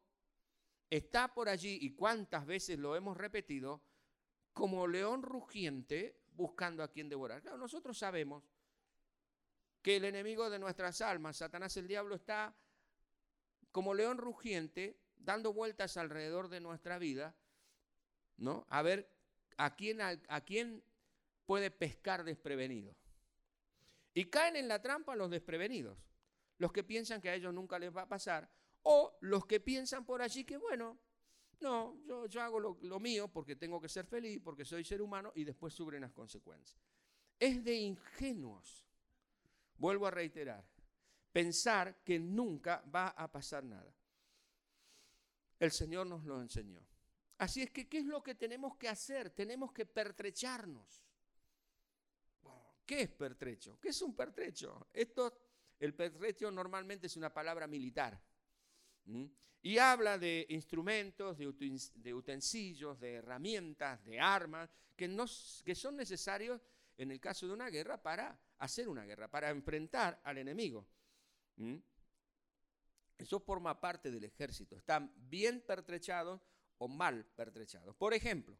está 0.89 1.33
por 1.33 1.49
allí, 1.49 1.77
y 1.81 1.91
cuántas 1.91 2.45
veces 2.45 2.77
lo 2.77 2.95
hemos 2.95 3.17
repetido, 3.17 3.81
como 4.53 4.87
león 4.87 5.23
rugiente 5.23 6.21
buscando 6.35 6.83
a 6.83 6.91
quien 6.91 7.09
devorar. 7.09 7.41
Claro, 7.41 7.57
nosotros 7.57 7.97
sabemos 7.97 8.43
que 9.81 9.97
el 9.97 10.05
enemigo 10.05 10.49
de 10.49 10.59
nuestras 10.59 11.01
almas, 11.01 11.37
Satanás 11.37 11.75
el 11.77 11.87
diablo, 11.87 12.15
está 12.15 12.55
como 13.71 13.93
león 13.93 14.17
rugiente 14.17 15.02
dando 15.23 15.53
vueltas 15.53 15.97
alrededor 15.97 16.49
de 16.49 16.59
nuestra 16.59 16.99
vida, 16.99 17.35
¿no? 18.37 18.65
A 18.69 18.81
ver 18.81 19.09
a 19.57 19.75
quién, 19.75 20.01
a, 20.01 20.41
quién 20.41 20.83
puede 21.45 21.71
pescar 21.71 22.23
desprevenido. 22.23 22.95
Y 24.13 24.25
caen 24.25 24.55
en 24.55 24.67
la 24.67 24.81
trampa 24.81 25.15
los 25.15 25.29
desprevenidos, 25.29 25.97
los 26.57 26.71
que 26.71 26.83
piensan 26.83 27.21
que 27.21 27.29
a 27.29 27.35
ellos 27.35 27.53
nunca 27.53 27.79
les 27.79 27.95
va 27.95 28.03
a 28.03 28.09
pasar, 28.09 28.49
o 28.83 29.17
los 29.21 29.45
que 29.45 29.59
piensan 29.59 30.05
por 30.05 30.21
allí 30.21 30.43
que, 30.43 30.57
bueno, 30.57 30.99
no, 31.61 31.97
yo, 32.05 32.25
yo 32.27 32.41
hago 32.41 32.59
lo, 32.59 32.77
lo, 32.81 32.99
mío 32.99 33.29
porque 33.29 33.55
tengo 33.55 33.79
que 33.79 33.87
ser 33.87 34.05
feliz, 34.05 34.41
porque 34.43 34.65
soy 34.65 34.83
ser 34.83 35.01
humano 35.01 35.31
y 35.35 35.45
después 35.45 35.73
sufren 35.73 36.01
las 36.01 36.11
consecuencias. 36.11 36.77
Es 37.39 37.63
de 37.63 37.75
ingenuos, 37.75 38.85
vuelvo 39.77 40.05
a 40.05 40.11
reiterar, 40.11 40.65
pensar 41.31 42.03
que 42.03 42.19
nunca 42.19 42.83
va 42.93 43.07
a 43.09 43.31
pasar 43.31 43.63
nada. 43.63 43.95
El 45.63 45.71
Señor 45.71 46.05
nos 46.07 46.25
lo 46.25 46.41
enseñó. 46.41 46.85
Así 47.37 47.61
es 47.61 47.71
que, 47.71 47.87
¿qué 47.87 47.99
es 47.99 48.05
lo 48.05 48.21
que 48.21 48.35
tenemos 48.35 48.75
que 48.75 48.89
hacer? 48.89 49.29
Tenemos 49.29 49.71
que 49.71 49.85
pertrecharnos. 49.85 51.01
¿Qué 52.85 53.03
es 53.03 53.09
pertrecho? 53.09 53.79
¿Qué 53.79 53.87
es 53.87 54.01
un 54.01 54.13
pertrecho? 54.13 54.89
Esto, 54.91 55.33
el 55.79 55.93
pertrecho 55.93 56.51
normalmente 56.51 57.07
es 57.07 57.15
una 57.15 57.33
palabra 57.33 57.65
militar. 57.65 58.21
Y 59.61 59.77
habla 59.77 60.17
de 60.17 60.45
instrumentos, 60.49 61.37
de 61.37 62.13
utensilios, 62.13 62.99
de 62.99 63.13
herramientas, 63.13 64.03
de 64.03 64.19
armas, 64.19 64.69
que, 64.97 65.15
que 65.63 65.75
son 65.75 65.95
necesarios 65.95 66.59
en 66.97 67.09
el 67.09 67.21
caso 67.21 67.47
de 67.47 67.53
una 67.53 67.69
guerra 67.69 68.03
para 68.03 68.37
hacer 68.57 68.89
una 68.89 69.05
guerra, 69.05 69.29
para 69.29 69.49
enfrentar 69.49 70.19
al 70.25 70.39
enemigo. 70.39 70.85
Eso 73.17 73.39
forma 73.39 73.79
parte 73.79 74.11
del 74.11 74.23
ejército. 74.23 74.75
Están 74.75 75.13
bien 75.29 75.61
pertrechados 75.61 76.41
o 76.77 76.87
mal 76.87 77.25
pertrechados. 77.35 77.95
Por 77.95 78.13
ejemplo, 78.13 78.57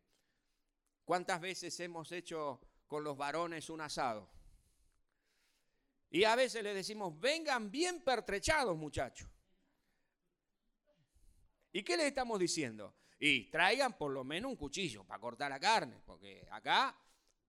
¿cuántas 1.04 1.42
veces 1.42 1.78
hemos 1.80 2.12
hecho 2.12 2.62
con 2.88 3.04
los 3.04 3.18
varones 3.18 3.70
un 3.70 3.82
asado? 3.82 4.30
Y 6.10 6.26
a 6.26 6.36
veces 6.36 6.64
les 6.64 6.76
decimos, 6.76 7.20
vengan 7.20 7.72
bien 7.72 8.02
pertrechados, 8.02 8.78
muchachos. 8.78 9.28
¿Y 11.72 11.82
qué 11.84 11.98
les 11.98 12.06
estamos 12.06 12.40
diciendo? 12.40 12.96
Y 13.20 13.50
traigan 13.50 13.98
por 13.98 14.12
lo 14.12 14.24
menos 14.24 14.52
un 14.52 14.58
cuchillo 14.58 15.04
para 15.04 15.20
cortar 15.20 15.50
la 15.50 15.60
carne, 15.60 16.00
porque 16.06 16.48
acá, 16.52 16.96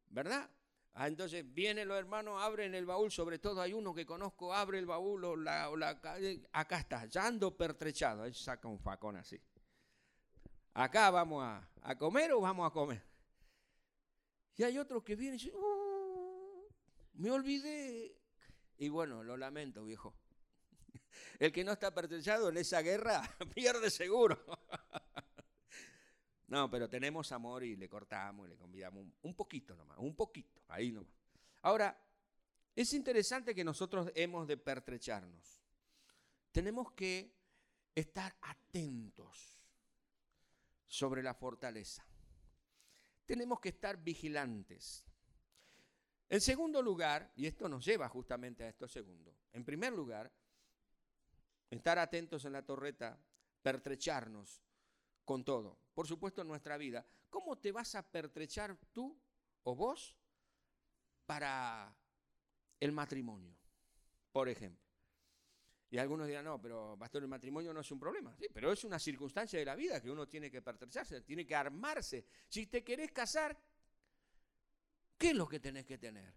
¿verdad? 0.06 0.49
Ah, 0.97 1.09
entonces 1.09 1.45
vienen 1.53 1.89
los 1.89 1.99
hermanos, 1.99 2.41
abren 2.41 2.73
el 2.75 2.87
baúl, 2.87 3.11
sobre 3.11 3.41
todo 3.41 3.61
hay 3.61 3.73
uno 3.73 3.93
que 3.93 4.07
conozco, 4.07 4.55
abre 4.55 4.79
el 4.79 4.87
baúl 4.87 5.25
o 5.25 5.35
la, 5.35 5.69
acá 6.53 6.79
está, 6.79 7.07
ya 7.07 7.27
ando 7.27 7.57
pertrechado, 7.57 8.23
ahí 8.23 8.33
saca 8.33 8.69
un 8.69 8.79
facón 8.79 9.17
así. 9.17 9.41
Acá 10.73 11.11
vamos 11.11 11.45
a, 11.45 11.99
comer 11.99 12.33
o 12.33 12.41
vamos 12.41 12.69
a 12.69 12.73
comer. 12.73 13.03
Y 14.57 14.63
hay 14.63 14.79
otros 14.79 15.03
que 15.03 15.17
vienen 15.17 15.35
y 15.35 15.43
dicen, 15.43 15.59
uh, 15.59 16.65
me 17.15 17.31
olvidé. 17.33 18.17
Y 18.77 18.89
bueno, 18.89 19.25
lo 19.25 19.37
lamento, 19.37 19.85
viejo. 19.85 20.15
El 21.41 21.51
que 21.51 21.65
no 21.65 21.73
está 21.73 21.93
pertrechado 21.93 22.51
en 22.51 22.59
esa 22.59 22.83
guerra 22.83 23.21
pierde 23.55 23.91
seguro. 23.91 24.45
No, 26.47 26.71
pero 26.71 26.89
tenemos 26.89 27.33
amor 27.33 27.65
y 27.65 27.77
le 27.77 27.89
cortamos 27.89 28.47
y 28.47 28.51
le 28.51 28.57
convidamos 28.57 29.07
un, 29.23 29.35
poquito 29.35 29.75
nomás, 29.75 29.99
un 29.99 30.15
poquito, 30.15 30.63
ahí 30.69 30.93
nomás. 30.93 31.15
Ahora, 31.63 31.99
es 32.77 32.93
interesante 32.93 33.55
que 33.55 33.65
nosotros 33.65 34.11
hemos 34.15 34.47
de 34.47 34.57
pertrecharnos. 34.57 35.63
Tenemos 36.53 36.93
que 36.93 37.35
estar 37.95 38.37
atentos 38.43 39.59
sobre 40.87 41.23
la 41.23 41.35
fortaleza. 41.35 42.07
Tenemos 43.25 43.61
que 43.61 43.71
estar 43.71 43.97
vigilantes. 43.97 45.07
En 46.29 46.41
segundo 46.41 46.83
lugar, 46.83 47.33
y 47.37 47.47
esto 47.47 47.69
nos 47.69 47.85
lleva 47.85 48.09
justamente 48.09 48.65
a 48.65 48.69
esto 48.69 48.87
segundo, 48.89 49.35
en 49.53 49.65
primer 49.65 49.93
lugar, 49.93 50.31
estar 51.71 51.99
atentos 51.99 52.45
en 52.45 52.52
la 52.52 52.65
torreta, 52.65 53.19
pertrecharnos 53.63 54.63
con 55.25 55.45
todo. 55.45 55.83
Por 55.95 56.07
supuesto, 56.07 56.43
en 56.43 56.49
nuestra 56.49 56.76
vida. 56.76 57.07
¿Cómo 57.30 57.57
te 57.59 57.73
vas 57.73 57.95
a 57.95 58.02
pertrechar 58.02 58.76
tú 58.93 59.17
o 59.63 59.75
vos 59.75 60.17
para 61.26 61.97
el 62.80 62.93
matrimonio, 62.93 63.57
por 64.33 64.49
ejemplo? 64.49 64.85
Y 65.91 65.99
algunos 65.99 66.26
dirán, 66.26 66.45
no, 66.45 66.61
pero 66.61 66.97
pastor, 66.99 67.23
el 67.23 67.28
matrimonio 67.28 67.73
no 67.73 67.80
es 67.80 67.91
un 67.93 68.00
problema. 68.00 68.37
Sí, 68.37 68.49
pero 68.52 68.73
es 68.73 68.83
una 68.83 68.99
circunstancia 68.99 69.61
de 69.61 69.65
la 69.65 69.76
vida 69.76 70.02
que 70.02 70.11
uno 70.11 70.26
tiene 70.26 70.50
que 70.50 70.61
pertrecharse, 70.61 71.21
tiene 71.21 71.47
que 71.47 71.54
armarse. 71.54 72.26
Si 72.49 72.67
te 72.67 72.83
querés 72.83 73.13
casar, 73.13 73.57
¿qué 75.17 75.30
es 75.30 75.37
lo 75.37 75.47
que 75.47 75.61
tenés 75.61 75.87
que 75.87 75.97
tener? 75.97 76.35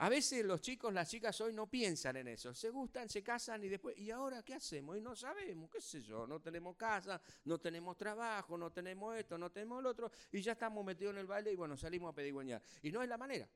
A 0.00 0.08
veces 0.08 0.42
los 0.46 0.62
chicos, 0.62 0.94
las 0.94 1.10
chicas 1.10 1.38
hoy 1.42 1.52
no 1.52 1.66
piensan 1.66 2.16
en 2.16 2.28
eso. 2.28 2.54
Se 2.54 2.70
gustan, 2.70 3.06
se 3.10 3.22
casan 3.22 3.62
y 3.64 3.68
después, 3.68 3.98
¿y 3.98 4.10
ahora 4.10 4.42
qué 4.42 4.54
hacemos? 4.54 4.96
Y 4.96 5.00
no 5.02 5.14
sabemos, 5.14 5.68
qué 5.70 5.78
sé 5.78 6.00
yo, 6.00 6.26
no 6.26 6.40
tenemos 6.40 6.74
casa, 6.74 7.20
no 7.44 7.58
tenemos 7.58 7.98
trabajo, 7.98 8.56
no 8.56 8.72
tenemos 8.72 9.14
esto, 9.14 9.36
no 9.36 9.52
tenemos 9.52 9.82
lo 9.82 9.90
otro, 9.90 10.10
y 10.32 10.40
ya 10.40 10.52
estamos 10.52 10.82
metidos 10.86 11.12
en 11.12 11.18
el 11.18 11.26
baile 11.26 11.52
y 11.52 11.56
bueno, 11.56 11.76
salimos 11.76 12.12
a 12.12 12.14
pedigüeñar. 12.14 12.62
Y 12.80 12.90
no 12.90 13.02
es 13.02 13.10
la 13.10 13.18
manera. 13.18 13.46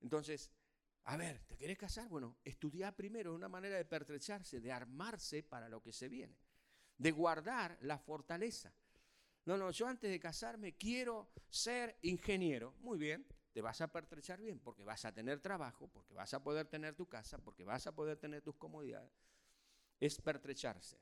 Entonces, 0.00 0.50
a 1.04 1.18
ver, 1.18 1.40
¿te 1.46 1.58
querés 1.58 1.76
casar? 1.76 2.08
Bueno, 2.08 2.38
estudiar 2.44 2.96
primero 2.96 3.32
es 3.32 3.36
una 3.36 3.50
manera 3.50 3.76
de 3.76 3.84
pertrecharse, 3.84 4.60
de 4.60 4.72
armarse 4.72 5.42
para 5.42 5.68
lo 5.68 5.82
que 5.82 5.92
se 5.92 6.08
viene, 6.08 6.34
de 6.96 7.10
guardar 7.10 7.76
la 7.82 7.98
fortaleza. 7.98 8.72
No, 9.44 9.58
no, 9.58 9.70
yo 9.70 9.86
antes 9.86 10.10
de 10.10 10.18
casarme 10.18 10.76
quiero 10.76 11.28
ser 11.50 11.98
ingeniero. 12.00 12.74
Muy 12.80 12.96
bien, 12.96 13.26
te 13.52 13.62
vas 13.62 13.80
a 13.80 13.88
pertrechar 13.88 14.40
bien 14.40 14.58
porque 14.58 14.84
vas 14.84 15.04
a 15.04 15.12
tener 15.12 15.40
trabajo, 15.40 15.88
porque 15.88 16.14
vas 16.14 16.32
a 16.34 16.42
poder 16.42 16.66
tener 16.66 16.94
tu 16.94 17.06
casa, 17.06 17.38
porque 17.38 17.64
vas 17.64 17.86
a 17.86 17.94
poder 17.94 18.18
tener 18.18 18.42
tus 18.42 18.56
comodidades. 18.56 19.12
Es 20.00 20.20
pertrecharse, 20.20 21.00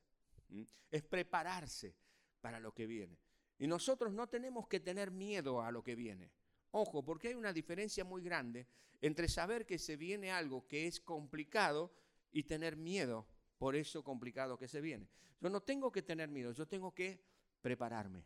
es 0.91 1.03
prepararse 1.03 1.95
para 2.41 2.61
lo 2.61 2.73
que 2.73 2.87
viene. 2.87 3.19
Y 3.59 3.67
nosotros 3.67 4.13
no 4.13 4.29
tenemos 4.29 4.69
que 4.69 4.81
tener 4.81 5.11
miedo 5.11 5.63
a 5.63 5.71
lo 5.71 5.83
que 5.83 5.95
viene. 5.95 6.31
Ojo, 6.71 7.05
porque 7.05 7.29
hay 7.29 7.35
una 7.35 7.53
diferencia 7.53 8.05
muy 8.05 8.23
grande 8.23 8.67
entre 9.01 9.29
saber 9.29 9.67
que 9.67 9.79
se 9.79 9.97
viene 9.97 10.31
algo 10.31 10.67
que 10.67 10.87
es 10.87 11.01
complicado 11.01 11.93
y 12.33 12.45
tener 12.45 12.77
miedo 12.77 13.27
por 13.59 13.77
eso 13.77 14.05
complicado 14.05 14.59
que 14.59 14.69
se 14.69 14.81
viene. 14.81 15.09
Yo 15.41 15.51
no 15.51 15.63
tengo 15.63 15.91
que 15.91 16.03
tener 16.03 16.31
miedo, 16.31 16.53
yo 16.53 16.67
tengo 16.67 16.95
que 16.95 17.21
prepararme. 17.61 18.25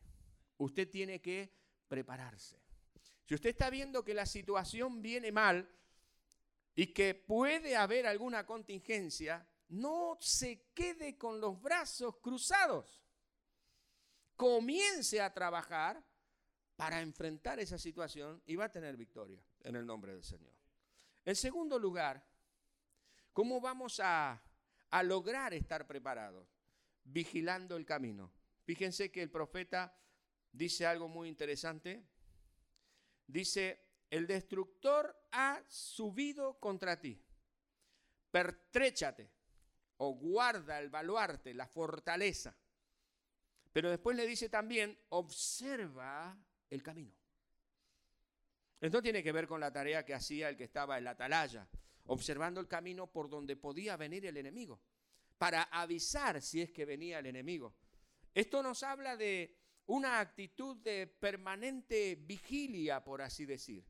Usted 0.58 0.88
tiene 0.88 1.20
que 1.20 1.52
prepararse. 1.88 2.60
Si 3.30 3.34
usted 3.36 3.50
está 3.50 3.70
viendo 3.70 4.04
que 4.04 4.12
la 4.12 4.26
situación 4.26 5.00
viene 5.00 5.30
mal 5.30 5.72
y 6.74 6.88
que 6.88 7.14
puede 7.14 7.76
haber 7.76 8.08
alguna 8.08 8.44
contingencia, 8.44 9.46
no 9.68 10.18
se 10.20 10.64
quede 10.74 11.16
con 11.16 11.40
los 11.40 11.62
brazos 11.62 12.16
cruzados. 12.16 13.04
Comience 14.34 15.20
a 15.20 15.32
trabajar 15.32 16.04
para 16.74 17.00
enfrentar 17.00 17.60
esa 17.60 17.78
situación 17.78 18.42
y 18.46 18.56
va 18.56 18.64
a 18.64 18.72
tener 18.72 18.96
victoria 18.96 19.40
en 19.62 19.76
el 19.76 19.86
nombre 19.86 20.12
del 20.12 20.24
Señor. 20.24 20.52
En 21.24 21.36
segundo 21.36 21.78
lugar, 21.78 22.26
¿cómo 23.32 23.60
vamos 23.60 24.00
a, 24.00 24.42
a 24.90 25.02
lograr 25.04 25.54
estar 25.54 25.86
preparados? 25.86 26.48
Vigilando 27.04 27.76
el 27.76 27.86
camino. 27.86 28.32
Fíjense 28.64 29.12
que 29.12 29.22
el 29.22 29.30
profeta 29.30 29.96
dice 30.50 30.84
algo 30.84 31.06
muy 31.06 31.28
interesante 31.28 32.04
Dice, 33.30 33.86
el 34.10 34.26
destructor 34.26 35.14
ha 35.30 35.62
subido 35.68 36.58
contra 36.58 37.00
ti. 37.00 37.22
Pertréchate 38.30 39.30
o 39.98 40.14
guarda 40.14 40.80
el 40.80 40.90
baluarte, 40.90 41.54
la 41.54 41.66
fortaleza. 41.66 42.56
Pero 43.72 43.90
después 43.90 44.16
le 44.16 44.26
dice 44.26 44.48
también, 44.48 44.98
observa 45.10 46.36
el 46.68 46.82
camino. 46.82 47.14
Esto 48.80 49.02
tiene 49.02 49.22
que 49.22 49.32
ver 49.32 49.46
con 49.46 49.60
la 49.60 49.72
tarea 49.72 50.04
que 50.04 50.14
hacía 50.14 50.48
el 50.48 50.56
que 50.56 50.64
estaba 50.64 50.98
en 50.98 51.04
la 51.04 51.10
atalaya, 51.10 51.68
observando 52.06 52.60
el 52.60 52.66
camino 52.66 53.06
por 53.08 53.28
donde 53.28 53.56
podía 53.56 53.96
venir 53.96 54.26
el 54.26 54.38
enemigo, 54.38 54.80
para 55.38 55.64
avisar 55.64 56.40
si 56.40 56.62
es 56.62 56.70
que 56.72 56.84
venía 56.84 57.18
el 57.18 57.26
enemigo. 57.26 57.74
Esto 58.34 58.62
nos 58.62 58.82
habla 58.82 59.16
de 59.16 59.59
una 59.86 60.20
actitud 60.20 60.76
de 60.76 61.06
permanente 61.06 62.16
vigilia, 62.16 63.02
por 63.02 63.22
así 63.22 63.44
decir. 63.44 63.84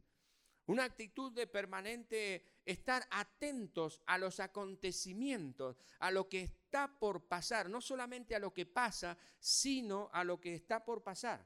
Una 0.66 0.84
actitud 0.84 1.32
de 1.32 1.46
permanente 1.46 2.44
estar 2.64 3.06
atentos 3.10 4.00
a 4.06 4.18
los 4.18 4.38
acontecimientos, 4.38 5.76
a 5.98 6.10
lo 6.10 6.28
que 6.28 6.42
está 6.42 6.86
por 6.98 7.26
pasar, 7.26 7.68
no 7.68 7.80
solamente 7.80 8.36
a 8.36 8.38
lo 8.38 8.54
que 8.54 8.66
pasa, 8.66 9.18
sino 9.40 10.08
a 10.12 10.22
lo 10.22 10.40
que 10.40 10.54
está 10.54 10.84
por 10.84 11.02
pasar, 11.02 11.44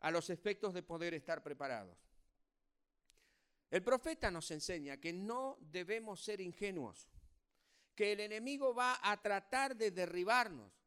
a 0.00 0.10
los 0.10 0.30
efectos 0.30 0.72
de 0.72 0.82
poder 0.82 1.12
estar 1.12 1.42
preparados. 1.42 1.98
El 3.70 3.82
profeta 3.82 4.30
nos 4.30 4.50
enseña 4.50 4.96
que 4.96 5.12
no 5.12 5.58
debemos 5.60 6.24
ser 6.24 6.40
ingenuos, 6.40 7.08
que 7.94 8.12
el 8.12 8.20
enemigo 8.20 8.74
va 8.74 8.98
a 9.02 9.20
tratar 9.20 9.76
de 9.76 9.90
derribarnos. 9.90 10.79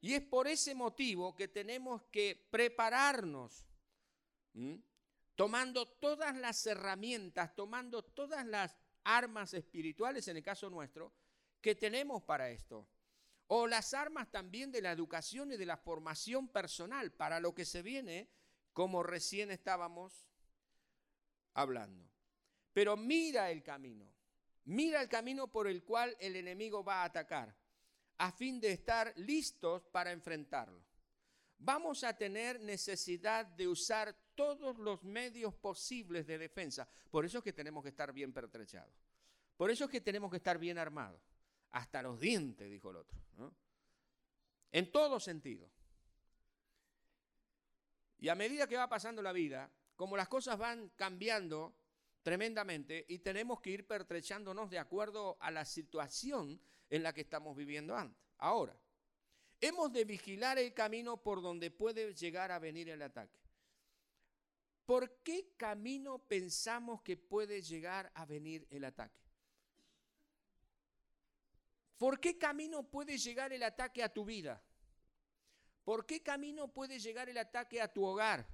Y 0.00 0.14
es 0.14 0.22
por 0.22 0.46
ese 0.46 0.74
motivo 0.74 1.34
que 1.34 1.48
tenemos 1.48 2.02
que 2.12 2.46
prepararnos, 2.50 3.66
tomando 5.34 5.86
todas 5.86 6.36
las 6.36 6.64
herramientas, 6.66 7.54
tomando 7.54 8.02
todas 8.02 8.46
las 8.46 8.76
armas 9.04 9.54
espirituales, 9.54 10.28
en 10.28 10.36
el 10.36 10.42
caso 10.42 10.70
nuestro, 10.70 11.12
que 11.60 11.74
tenemos 11.74 12.22
para 12.22 12.50
esto. 12.50 12.88
O 13.48 13.66
las 13.66 13.94
armas 13.94 14.30
también 14.30 14.70
de 14.70 14.82
la 14.82 14.92
educación 14.92 15.52
y 15.52 15.56
de 15.56 15.66
la 15.66 15.76
formación 15.76 16.48
personal 16.48 17.12
para 17.12 17.40
lo 17.40 17.54
que 17.54 17.64
se 17.64 17.82
viene, 17.82 18.28
como 18.72 19.02
recién 19.02 19.50
estábamos 19.50 20.28
hablando. 21.54 22.08
Pero 22.72 22.96
mira 22.96 23.50
el 23.50 23.62
camino, 23.62 24.08
mira 24.64 25.00
el 25.00 25.08
camino 25.08 25.48
por 25.48 25.66
el 25.66 25.82
cual 25.82 26.16
el 26.20 26.36
enemigo 26.36 26.84
va 26.84 27.02
a 27.02 27.04
atacar, 27.06 27.56
a 28.18 28.32
fin 28.32 28.60
de 28.60 28.72
estar 28.72 29.12
listos 29.16 29.82
para 29.86 30.12
enfrentarlo. 30.12 30.82
Vamos 31.58 32.04
a 32.04 32.16
tener 32.16 32.60
necesidad 32.60 33.46
de 33.46 33.66
usar 33.66 34.14
todos 34.34 34.78
los 34.78 35.02
medios 35.02 35.54
posibles 35.54 36.26
de 36.26 36.38
defensa. 36.38 36.88
Por 37.10 37.24
eso 37.24 37.38
es 37.38 37.44
que 37.44 37.52
tenemos 37.52 37.82
que 37.82 37.88
estar 37.88 38.12
bien 38.12 38.32
pertrechados. 38.32 38.94
Por 39.56 39.70
eso 39.70 39.86
es 39.86 39.90
que 39.90 40.00
tenemos 40.00 40.30
que 40.30 40.36
estar 40.36 40.58
bien 40.58 40.78
armados. 40.78 41.20
Hasta 41.70 42.00
los 42.02 42.20
dientes, 42.20 42.70
dijo 42.70 42.90
el 42.90 42.96
otro. 42.96 43.18
En 44.70 44.92
todo 44.92 45.18
sentido. 45.18 45.68
Y 48.20 48.28
a 48.28 48.34
medida 48.34 48.68
que 48.68 48.76
va 48.76 48.88
pasando 48.88 49.22
la 49.22 49.32
vida, 49.32 49.70
como 49.96 50.16
las 50.16 50.28
cosas 50.28 50.58
van 50.58 50.90
cambiando 50.90 51.74
tremendamente 52.22 53.04
y 53.08 53.18
tenemos 53.18 53.60
que 53.60 53.70
ir 53.70 53.86
pertrechándonos 53.86 54.70
de 54.70 54.78
acuerdo 54.78 55.36
a 55.40 55.50
la 55.50 55.64
situación 55.64 56.60
en 56.90 57.02
la 57.02 57.12
que 57.12 57.22
estamos 57.22 57.56
viviendo 57.56 57.96
antes. 57.96 58.22
Ahora, 58.38 58.76
hemos 59.60 59.92
de 59.92 60.04
vigilar 60.04 60.58
el 60.58 60.72
camino 60.72 61.16
por 61.16 61.42
donde 61.42 61.70
puede 61.70 62.14
llegar 62.14 62.50
a 62.50 62.58
venir 62.58 62.88
el 62.88 63.02
ataque. 63.02 63.38
¿Por 64.86 65.22
qué 65.22 65.52
camino 65.56 66.18
pensamos 66.18 67.02
que 67.02 67.16
puede 67.16 67.60
llegar 67.60 68.10
a 68.14 68.24
venir 68.24 68.66
el 68.70 68.84
ataque? 68.84 69.20
¿Por 71.98 72.20
qué 72.20 72.38
camino 72.38 72.84
puede 72.84 73.18
llegar 73.18 73.52
el 73.52 73.62
ataque 73.64 74.02
a 74.02 74.08
tu 74.08 74.24
vida? 74.24 74.62
¿Por 75.84 76.06
qué 76.06 76.22
camino 76.22 76.68
puede 76.68 76.98
llegar 77.00 77.28
el 77.28 77.38
ataque 77.38 77.82
a 77.82 77.92
tu 77.92 78.04
hogar? 78.04 78.46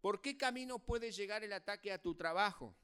¿Por 0.00 0.22
qué 0.22 0.36
camino 0.36 0.78
puede 0.78 1.10
llegar 1.10 1.42
el 1.42 1.52
ataque 1.52 1.92
a 1.92 2.00
tu 2.00 2.14
trabajo? 2.14 2.74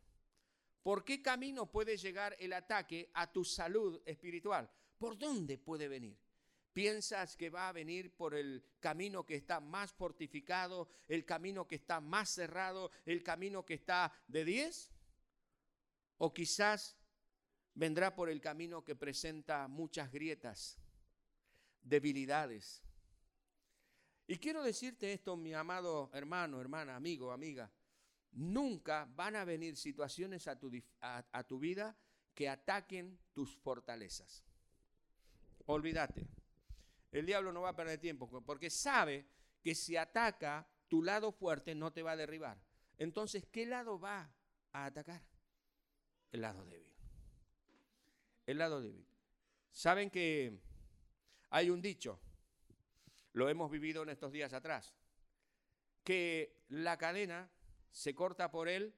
¿Por 0.85 1.03
qué 1.03 1.23
camino 1.23 1.65
puede 1.71 1.97
llegar 1.97 2.37
el 2.39 2.53
ataque 2.53 3.11
a 3.15 3.33
tu 3.33 3.43
salud 3.43 4.03
espiritual? 4.05 4.71
¿Por 4.99 5.17
dónde 5.17 5.57
puede 5.57 5.89
venir? 5.89 6.19
¿Piensas 6.75 7.37
que 7.37 7.49
va 7.49 7.71
a 7.71 7.73
venir 7.73 8.15
por 8.15 8.35
el 8.35 8.63
camino 8.81 9.25
que 9.25 9.35
está 9.35 9.61
más 9.61 9.95
fortificado, 9.95 10.91
el 11.09 11.25
camino 11.25 11.67
que 11.67 11.77
está 11.77 12.03
más 12.03 12.29
cerrado, 12.29 12.91
el 13.07 13.23
camino 13.23 13.65
que 13.65 13.73
está 13.73 14.13
de 14.29 14.45
10? 14.45 14.93
¿O 16.19 16.35
quizás 16.35 16.99
vendrá 17.73 18.15
por 18.15 18.29
el 18.29 18.43
camino 18.43 18.85
que 18.85 18.95
presenta 18.95 19.67
muchas 19.69 20.13
grietas, 20.13 20.79
debilidades? 21.81 22.83
Y 24.27 24.37
quiero 24.37 24.63
decirte 24.63 25.15
esto, 25.15 25.35
mi 25.35 25.55
amado 25.55 26.11
hermano, 26.13 26.61
hermana, 26.61 26.95
amigo, 26.95 27.33
amiga. 27.33 27.73
Nunca 28.35 29.09
van 29.15 29.37
a 29.37 29.45
venir 29.45 29.77
situaciones 29.77 30.49
a 30.49 30.59
tu, 30.59 30.71
a, 31.01 31.45
tu 31.45 31.59
vida 31.59 31.97
que 32.35 32.49
ataquen 32.49 33.19
tus 33.33 33.57
fortalezas. 33.57 34.45
Olvídate. 35.67 36.27
El 37.13 37.27
diablo 37.27 37.53
no 37.53 37.63
va 37.63 37.71
a 37.71 37.77
perder 37.77 38.01
tiempo 38.01 38.29
porque 38.45 38.71
sabe 38.71 39.27
que 39.63 39.75
si 39.75 39.97
ataca 39.97 40.69
tu 40.89 41.03
lado 41.03 41.33
fuerte 41.33 41.75
no 41.75 41.93
te 41.93 42.03
va 42.03 42.13
a 42.13 42.17
derribar. 42.17 42.61
Entonces, 42.99 43.47
¿qué 43.51 43.67
lado 43.67 43.99
va 43.99 44.33
a 44.73 44.85
atacar? 44.87 45.23
El 46.33 46.43
lado 46.43 46.65
débil. 46.67 46.93
El 48.47 48.59
lado 48.59 48.81
débil. 48.81 49.07
Saben 49.71 50.11
que 50.11 50.59
hay 51.51 51.71
un 51.71 51.81
dicho 51.81 52.21
lo 53.35 53.49
hemos 53.49 53.71
vivido 53.71 54.03
en 54.03 54.09
estos 54.09 54.33
días 54.33 54.53
atrás. 54.53 54.95
Que 56.05 56.65
la 56.69 56.97
cadena 56.97 57.51
se 57.95 58.13
corta 58.13 58.51
por 58.51 58.69
él, 58.69 58.93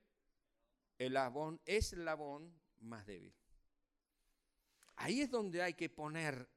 el 0.96 1.08
eslabón, 1.08 1.60
eslabón 1.66 2.58
más 2.80 3.04
débil. 3.04 3.34
Ahí 4.96 5.20
es 5.20 5.30
donde 5.30 5.62
hay 5.62 5.74
que 5.74 5.90
poner 5.90 6.48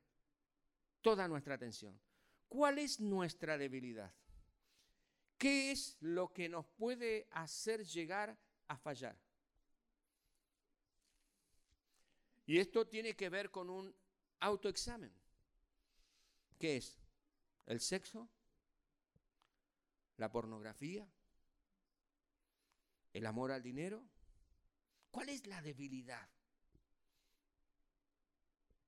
toda 1.02 1.28
nuestra 1.28 1.56
atención. 1.56 1.99
¿Cuál 2.47 2.80
es 2.80 3.02
nuestra 3.02 3.58
debilidad? 3.58 4.15
¿Qué 5.38 5.71
es 5.71 5.97
lo 5.99 6.32
que 6.32 6.47
nos 6.47 6.65
puede 6.65 7.28
hacer 7.32 7.84
llegar 7.84 8.39
a 8.69 8.78
fallar? 8.78 9.19
Y 12.45 12.58
esto 12.58 12.88
tiene 12.88 13.17
que 13.17 13.28
ver 13.28 13.52
con 13.52 13.69
un 13.69 13.93
autoexamen. 14.39 15.13
¿Qué 16.58 16.78
es? 16.78 16.97
¿El 17.65 17.82
sexo? 17.82 18.30
¿La 20.15 20.32
pornografía? 20.32 21.06
¿El 23.19 23.25
amor 23.25 23.51
al 23.51 23.62
dinero? 23.62 24.01
¿Cuál 25.12 25.27
es 25.27 25.45
la 25.45 25.62
debilidad? 25.62 26.29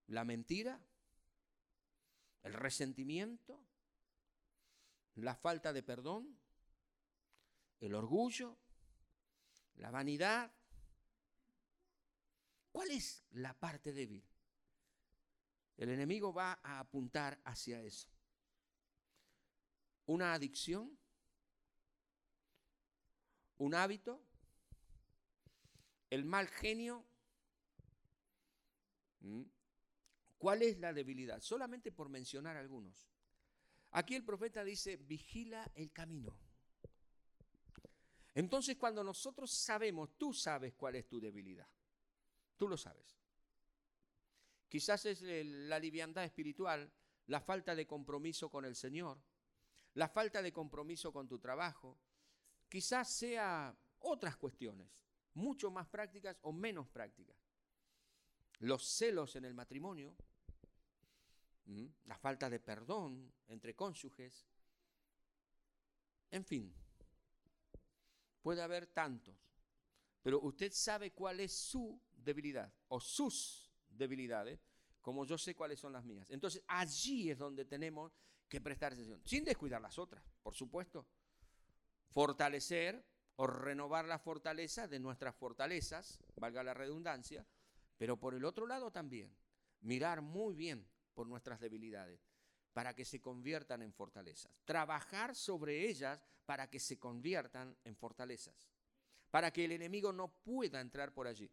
¿La 0.07 0.23
mentira? 0.23 0.79
¿El 2.41 2.53
resentimiento? 2.53 3.61
¿La 5.15 5.35
falta 5.35 5.73
de 5.73 5.83
perdón? 5.83 6.39
¿El 7.81 7.93
orgullo? 7.93 8.57
¿La 9.75 9.91
vanidad? 9.91 10.49
¿Cuál 12.71 12.91
es 12.91 13.25
la 13.31 13.53
parte 13.59 13.91
débil? 13.91 14.23
El 15.75 15.89
enemigo 15.89 16.31
va 16.31 16.57
a 16.63 16.79
apuntar 16.79 17.37
hacia 17.43 17.83
eso 17.83 18.07
una 20.05 20.33
adicción, 20.33 20.97
un 23.61 23.75
hábito, 23.75 24.19
el 26.09 26.25
mal 26.25 26.47
genio. 26.47 27.05
¿Cuál 30.39 30.63
es 30.63 30.79
la 30.79 30.93
debilidad? 30.93 31.39
Solamente 31.41 31.91
por 31.91 32.09
mencionar 32.09 32.57
algunos. 32.57 33.07
Aquí 33.91 34.15
el 34.15 34.23
profeta 34.23 34.63
dice, 34.63 34.97
vigila 34.97 35.71
el 35.75 35.91
camino. 35.91 36.35
Entonces 38.33 38.77
cuando 38.77 39.03
nosotros 39.03 39.51
sabemos, 39.51 40.17
tú 40.17 40.33
sabes 40.33 40.73
cuál 40.73 40.95
es 40.95 41.07
tu 41.07 41.19
debilidad. 41.19 41.67
Tú 42.57 42.67
lo 42.67 42.77
sabes. 42.77 43.19
Quizás 44.69 45.05
es 45.05 45.21
la 45.21 45.77
liviandad 45.77 46.23
espiritual, 46.23 46.91
la 47.27 47.41
falta 47.41 47.75
de 47.75 47.85
compromiso 47.85 48.49
con 48.49 48.65
el 48.65 48.75
Señor, 48.75 49.21
la 49.93 50.09
falta 50.09 50.41
de 50.41 50.51
compromiso 50.51 51.13
con 51.13 51.27
tu 51.27 51.37
trabajo, 51.37 51.99
quizás 52.71 53.09
sea 53.09 53.77
otras 53.99 54.37
cuestiones, 54.37 54.87
mucho 55.33 55.69
más 55.69 55.87
prácticas 55.87 56.37
o 56.41 56.53
menos 56.53 56.87
prácticas. 56.87 57.35
Los 58.59 58.87
celos 58.87 59.35
en 59.35 59.43
el 59.43 59.53
matrimonio, 59.53 60.15
la 62.05 62.17
falta 62.17 62.49
de 62.49 62.61
perdón 62.61 63.29
entre 63.49 63.75
cónyuges, 63.75 64.47
en 66.31 66.45
fin, 66.45 66.73
puede 68.41 68.61
haber 68.61 68.87
tantos, 68.87 69.35
pero 70.21 70.39
usted 70.39 70.71
sabe 70.71 71.11
cuál 71.11 71.41
es 71.41 71.51
su 71.51 72.01
debilidad 72.15 72.73
o 72.87 73.01
sus 73.01 73.69
debilidades, 73.89 74.61
como 75.01 75.25
yo 75.25 75.37
sé 75.37 75.55
cuáles 75.55 75.77
son 75.77 75.91
las 75.91 76.05
mías. 76.05 76.25
Entonces 76.29 76.63
allí 76.67 77.31
es 77.31 77.37
donde 77.37 77.65
tenemos 77.65 78.13
que 78.47 78.61
prestar 78.61 78.93
atención, 78.93 79.21
sin 79.25 79.43
descuidar 79.43 79.81
las 79.81 79.99
otras, 79.99 80.23
por 80.41 80.55
supuesto. 80.55 81.05
Fortalecer 82.11 83.03
o 83.37 83.47
renovar 83.47 84.05
la 84.05 84.19
fortaleza 84.19 84.87
de 84.87 84.99
nuestras 84.99 85.35
fortalezas, 85.35 86.19
valga 86.35 86.63
la 86.63 86.73
redundancia, 86.73 87.45
pero 87.97 88.19
por 88.19 88.33
el 88.33 88.45
otro 88.45 88.67
lado 88.67 88.91
también, 88.91 89.35
mirar 89.81 90.21
muy 90.21 90.55
bien 90.55 90.87
por 91.13 91.27
nuestras 91.27 91.59
debilidades 91.59 92.19
para 92.73 92.93
que 92.93 93.05
se 93.05 93.19
conviertan 93.19 93.81
en 93.81 93.93
fortalezas. 93.93 94.51
Trabajar 94.65 95.35
sobre 95.35 95.87
ellas 95.89 96.21
para 96.45 96.69
que 96.69 96.79
se 96.79 96.99
conviertan 96.99 97.77
en 97.83 97.95
fortalezas. 97.95 98.69
Para 99.29 99.51
que 99.51 99.65
el 99.65 99.71
enemigo 99.71 100.11
no 100.11 100.29
pueda 100.43 100.81
entrar 100.81 101.13
por 101.13 101.27
allí. 101.27 101.49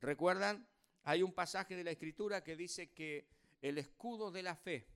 ¿Recuerdan? 0.00 0.66
Hay 1.04 1.22
un 1.22 1.32
pasaje 1.32 1.76
de 1.76 1.84
la 1.84 1.90
escritura 1.90 2.42
que 2.42 2.56
dice 2.56 2.90
que 2.92 3.28
el 3.60 3.78
escudo 3.78 4.30
de 4.30 4.42
la 4.42 4.56
fe 4.56 4.86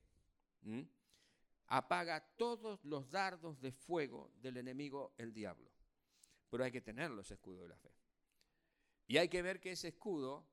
apaga 1.66 2.20
todos 2.36 2.84
los 2.84 3.10
dardos 3.10 3.60
de 3.60 3.72
fuego 3.72 4.32
del 4.36 4.56
enemigo, 4.56 5.14
el 5.16 5.32
diablo. 5.32 5.70
Pero 6.50 6.64
hay 6.64 6.72
que 6.72 6.80
tenerlo 6.80 7.22
ese 7.22 7.34
escudo 7.34 7.62
de 7.62 7.68
la 7.68 7.76
fe. 7.76 7.92
Y 9.06 9.16
hay 9.16 9.28
que 9.28 9.42
ver 9.42 9.60
que 9.60 9.72
ese 9.72 9.88
escudo 9.88 10.46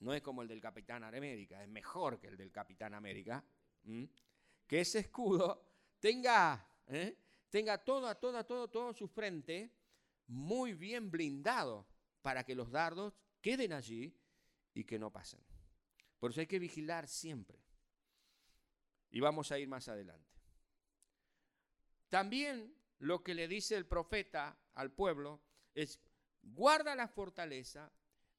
no 0.00 0.12
es 0.12 0.22
como 0.22 0.42
el 0.42 0.48
del 0.48 0.60
Capitán 0.60 1.04
América, 1.04 1.62
es 1.62 1.68
mejor 1.68 2.18
que 2.18 2.26
el 2.26 2.36
del 2.36 2.50
Capitán 2.50 2.94
América. 2.94 3.44
Que 4.66 4.80
ese 4.80 5.00
escudo 5.00 5.64
tenga, 6.00 6.66
¿eh? 6.88 7.16
tenga 7.48 7.78
toda, 7.78 8.14
toda, 8.18 8.44
todo, 8.44 8.68
todo 8.68 8.92
su 8.92 9.06
frente 9.06 9.72
muy 10.26 10.74
bien 10.74 11.10
blindado 11.10 11.86
para 12.20 12.44
que 12.44 12.54
los 12.54 12.70
dardos 12.70 13.14
queden 13.40 13.72
allí 13.72 14.16
y 14.74 14.84
que 14.84 14.98
no 14.98 15.10
pasen. 15.10 15.40
Por 16.18 16.30
eso 16.30 16.40
hay 16.40 16.46
que 16.46 16.58
vigilar 16.58 17.08
siempre. 17.08 17.61
Y 19.12 19.20
vamos 19.20 19.52
a 19.52 19.58
ir 19.58 19.68
más 19.68 19.88
adelante. 19.88 20.32
También 22.08 22.74
lo 22.98 23.22
que 23.22 23.34
le 23.34 23.46
dice 23.46 23.76
el 23.76 23.86
profeta 23.86 24.58
al 24.74 24.90
pueblo 24.90 25.40
es, 25.74 26.00
guarda 26.42 26.94
la 26.94 27.08
fortaleza, 27.08 27.92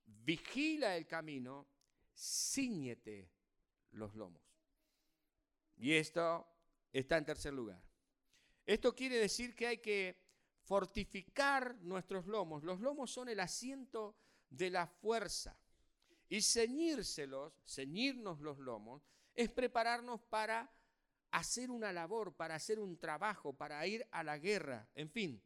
vigila 0.06 0.98
el 0.98 1.08
camino, 1.08 1.68
ciñete 2.16 3.32
los 3.92 4.16
lomos. 4.16 4.42
Y 5.78 5.94
esto 5.94 6.48
está 6.92 7.18
en 7.18 7.26
tercer 7.26 7.54
lugar. 7.54 7.82
Esto 8.66 8.96
quiere 8.96 9.18
decir 9.18 9.56
que 9.56 9.68
hay 9.68 9.78
que 9.80 10.18
fortificar 10.64 11.76
nuestros 11.82 12.26
lomos. 12.26 12.64
Los 12.64 12.80
lomos 12.80 13.12
son 13.12 13.30
el 13.30 13.40
asiento 13.40 14.16
de 14.50 14.70
la 14.70 14.88
fuerza. 14.88 15.60
Y 16.30 16.42
ceñírselos, 16.42 17.54
ceñirnos 17.66 18.40
los 18.40 18.60
lomos, 18.60 19.04
es 19.34 19.52
prepararnos 19.52 20.22
para 20.22 20.72
hacer 21.32 21.72
una 21.72 21.92
labor, 21.92 22.36
para 22.36 22.56
hacer 22.56 22.80
un 22.80 22.98
trabajo, 23.00 23.54
para 23.54 23.86
ir 23.88 24.08
a 24.12 24.24
la 24.24 24.38
guerra, 24.38 24.88
en 24.94 25.10
fin. 25.10 25.44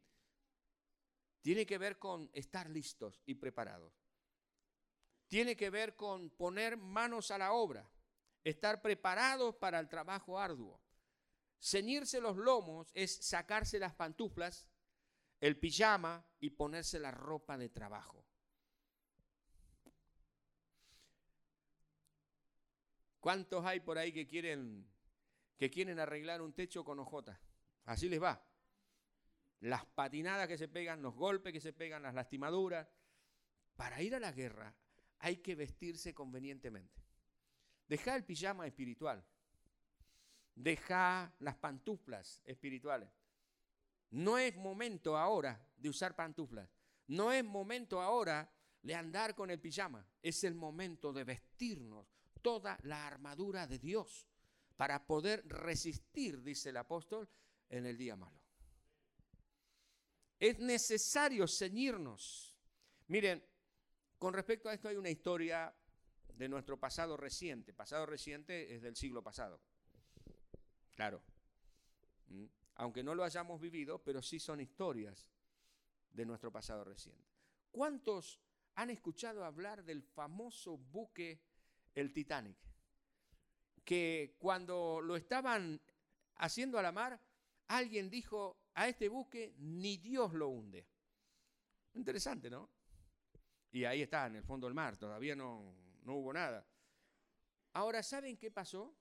Tiene 1.40 1.64
que 1.64 1.78
ver 1.78 1.98
con 1.98 2.30
estar 2.32 2.68
listos 2.68 3.22
y 3.24 3.34
preparados. 3.36 3.92
Tiene 5.28 5.56
que 5.56 5.70
ver 5.70 5.96
con 5.96 6.30
poner 6.30 6.76
manos 6.76 7.30
a 7.30 7.38
la 7.38 7.52
obra, 7.52 7.90
estar 8.44 8.82
preparados 8.82 9.54
para 9.56 9.78
el 9.78 9.88
trabajo 9.88 10.38
arduo. 10.38 10.80
Ceñirse 11.60 12.20
los 12.20 12.36
lomos 12.36 12.90
es 12.94 13.16
sacarse 13.24 13.78
las 13.78 13.94
pantuflas, 13.94 14.68
el 15.40 15.58
pijama 15.58 16.26
y 16.40 16.50
ponerse 16.50 16.98
la 16.98 17.10
ropa 17.10 17.56
de 17.56 17.68
trabajo. 17.68 18.24
¿Cuántos 23.28 23.62
hay 23.66 23.80
por 23.80 23.98
ahí 23.98 24.10
que 24.10 24.26
quieren, 24.26 24.88
que 25.58 25.68
quieren 25.68 26.00
arreglar 26.00 26.40
un 26.40 26.54
techo 26.54 26.82
con 26.82 26.98
hojotas? 26.98 27.38
Así 27.84 28.08
les 28.08 28.22
va. 28.22 28.42
Las 29.60 29.84
patinadas 29.84 30.48
que 30.48 30.56
se 30.56 30.66
pegan, 30.66 31.02
los 31.02 31.14
golpes 31.14 31.52
que 31.52 31.60
se 31.60 31.74
pegan, 31.74 32.02
las 32.02 32.14
lastimaduras. 32.14 32.88
Para 33.76 34.00
ir 34.00 34.14
a 34.14 34.18
la 34.18 34.32
guerra 34.32 34.74
hay 35.18 35.36
que 35.42 35.54
vestirse 35.54 36.14
convenientemente. 36.14 37.04
Deja 37.86 38.16
el 38.16 38.24
pijama 38.24 38.66
espiritual. 38.66 39.22
Deja 40.54 41.30
las 41.40 41.56
pantuflas 41.56 42.40
espirituales. 42.46 43.10
No 44.08 44.38
es 44.38 44.56
momento 44.56 45.18
ahora 45.18 45.62
de 45.76 45.90
usar 45.90 46.16
pantuflas. 46.16 46.70
No 47.08 47.30
es 47.30 47.44
momento 47.44 48.00
ahora 48.00 48.50
de 48.80 48.94
andar 48.94 49.34
con 49.34 49.50
el 49.50 49.60
pijama. 49.60 50.08
Es 50.22 50.44
el 50.44 50.54
momento 50.54 51.12
de 51.12 51.24
vestirnos 51.24 52.17
toda 52.40 52.78
la 52.82 53.06
armadura 53.06 53.66
de 53.66 53.78
Dios 53.78 54.26
para 54.76 55.06
poder 55.06 55.46
resistir, 55.46 56.42
dice 56.42 56.70
el 56.70 56.76
apóstol, 56.76 57.28
en 57.68 57.86
el 57.86 57.96
día 57.96 58.16
malo. 58.16 58.40
Es 60.38 60.58
necesario 60.58 61.48
ceñirnos. 61.48 62.56
Miren, 63.08 63.44
con 64.18 64.34
respecto 64.34 64.68
a 64.68 64.74
esto 64.74 64.88
hay 64.88 64.96
una 64.96 65.10
historia 65.10 65.74
de 66.34 66.48
nuestro 66.48 66.78
pasado 66.78 67.16
reciente. 67.16 67.72
Pasado 67.72 68.06
reciente 68.06 68.74
es 68.74 68.82
del 68.82 68.94
siglo 68.94 69.22
pasado. 69.22 69.60
Claro. 70.94 71.22
¿Mm? 72.28 72.46
Aunque 72.76 73.02
no 73.02 73.14
lo 73.14 73.24
hayamos 73.24 73.60
vivido, 73.60 74.02
pero 74.02 74.22
sí 74.22 74.38
son 74.38 74.60
historias 74.60 75.28
de 76.10 76.24
nuestro 76.24 76.52
pasado 76.52 76.84
reciente. 76.84 77.24
¿Cuántos 77.72 78.40
han 78.74 78.90
escuchado 78.90 79.44
hablar 79.44 79.84
del 79.84 80.02
famoso 80.02 80.78
buque 80.78 81.42
el 81.94 82.12
Titanic, 82.12 82.56
que 83.84 84.36
cuando 84.38 85.00
lo 85.00 85.16
estaban 85.16 85.80
haciendo 86.36 86.78
a 86.78 86.82
la 86.82 86.92
mar, 86.92 87.20
alguien 87.68 88.10
dijo, 88.10 88.58
a 88.74 88.88
este 88.88 89.08
buque 89.08 89.54
ni 89.58 89.96
Dios 89.96 90.32
lo 90.34 90.48
hunde. 90.48 90.86
Interesante, 91.94 92.48
¿no? 92.48 92.70
Y 93.72 93.84
ahí 93.84 94.02
está, 94.02 94.26
en 94.26 94.36
el 94.36 94.44
fondo 94.44 94.66
del 94.66 94.74
mar, 94.74 94.96
todavía 94.96 95.34
no, 95.34 95.74
no 96.04 96.14
hubo 96.14 96.32
nada. 96.32 96.66
Ahora, 97.72 98.02
¿saben 98.02 98.36
qué 98.36 98.50
pasó? 98.50 98.96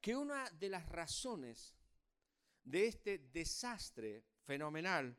Que 0.00 0.14
una 0.14 0.48
de 0.50 0.68
las 0.68 0.88
razones 0.88 1.74
de 2.62 2.86
este 2.86 3.18
desastre 3.18 4.24
fenomenal 4.44 5.16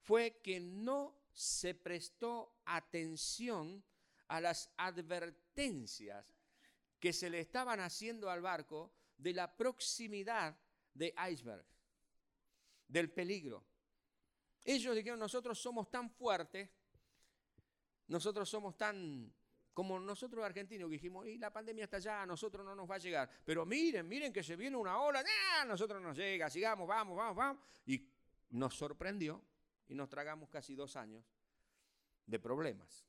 fue 0.00 0.40
que 0.42 0.60
no 0.60 1.18
se 1.32 1.74
prestó 1.74 2.60
atención 2.64 3.84
a 4.28 4.40
las 4.40 4.70
advertencias 4.76 6.24
que 7.00 7.12
se 7.12 7.30
le 7.30 7.40
estaban 7.40 7.80
haciendo 7.80 8.30
al 8.30 8.40
barco 8.40 8.92
de 9.16 9.32
la 9.32 9.56
proximidad 9.56 10.56
de 10.94 11.14
iceberg, 11.30 11.64
del 12.86 13.10
peligro. 13.10 13.64
Ellos 14.64 14.94
dijeron, 14.94 15.18
nosotros 15.18 15.58
somos 15.58 15.90
tan 15.90 16.10
fuertes, 16.10 16.68
nosotros 18.08 18.48
somos 18.48 18.76
tan 18.76 19.32
como 19.72 20.00
nosotros 20.00 20.44
argentinos 20.44 20.88
que 20.88 20.94
dijimos, 20.94 21.24
y 21.28 21.38
la 21.38 21.52
pandemia 21.52 21.84
está 21.84 21.98
allá, 21.98 22.22
a 22.22 22.26
nosotros 22.26 22.66
no 22.66 22.74
nos 22.74 22.90
va 22.90 22.96
a 22.96 22.98
llegar. 22.98 23.30
Pero 23.44 23.64
miren, 23.64 24.08
miren 24.08 24.32
que 24.32 24.42
se 24.42 24.56
viene 24.56 24.76
una 24.76 25.00
ola, 25.00 25.24
a 25.60 25.64
nosotros 25.64 26.02
nos 26.02 26.16
llega, 26.16 26.50
sigamos, 26.50 26.88
vamos, 26.88 27.16
vamos, 27.16 27.36
vamos. 27.36 27.62
Y 27.86 28.10
nos 28.50 28.74
sorprendió 28.74 29.40
y 29.86 29.94
nos 29.94 30.08
tragamos 30.08 30.48
casi 30.48 30.74
dos 30.74 30.96
años 30.96 31.24
de 32.26 32.40
problemas. 32.40 33.06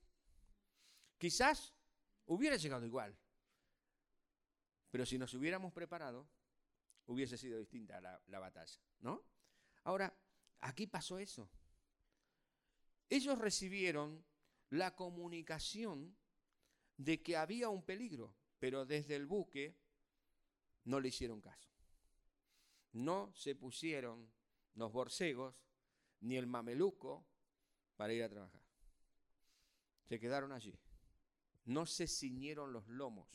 Quizás 1.20 1.76
hubiera 2.28 2.56
llegado 2.56 2.86
igual, 2.86 3.16
pero 4.90 5.06
si 5.06 5.18
nos 5.18 5.34
hubiéramos 5.34 5.74
preparado, 5.74 6.26
hubiese 7.08 7.38
sido 7.38 7.60
distinta 7.60 8.00
la, 8.00 8.20
la 8.28 8.40
batalla, 8.40 8.80
¿no? 9.02 9.22
Ahora, 9.84 10.18
aquí 10.62 10.88
pasó 10.88 11.20
eso. 11.20 11.50
Ellos 13.10 13.38
recibieron 13.38 14.24
la 14.70 14.96
comunicación 14.96 16.16
de 16.96 17.22
que 17.22 17.36
había 17.36 17.68
un 17.68 17.84
peligro, 17.84 18.34
pero 18.58 18.86
desde 18.86 19.18
el 19.18 19.26
buque 19.26 19.76
no 20.86 21.02
le 21.02 21.10
hicieron 21.10 21.42
caso. 21.42 21.70
No 22.94 23.34
se 23.36 23.56
pusieron 23.56 24.32
los 24.76 24.94
borcegos 24.94 25.54
ni 26.22 26.38
el 26.38 26.48
mameluco 26.48 27.26
para 27.98 28.14
ir 28.14 28.24
a 28.24 28.30
trabajar. 28.30 28.62
Se 30.08 30.18
quedaron 30.18 30.54
allí 30.54 30.80
no 31.70 31.86
se 31.86 32.08
ciñeron 32.08 32.74
los 32.74 32.88
lomos, 32.88 33.28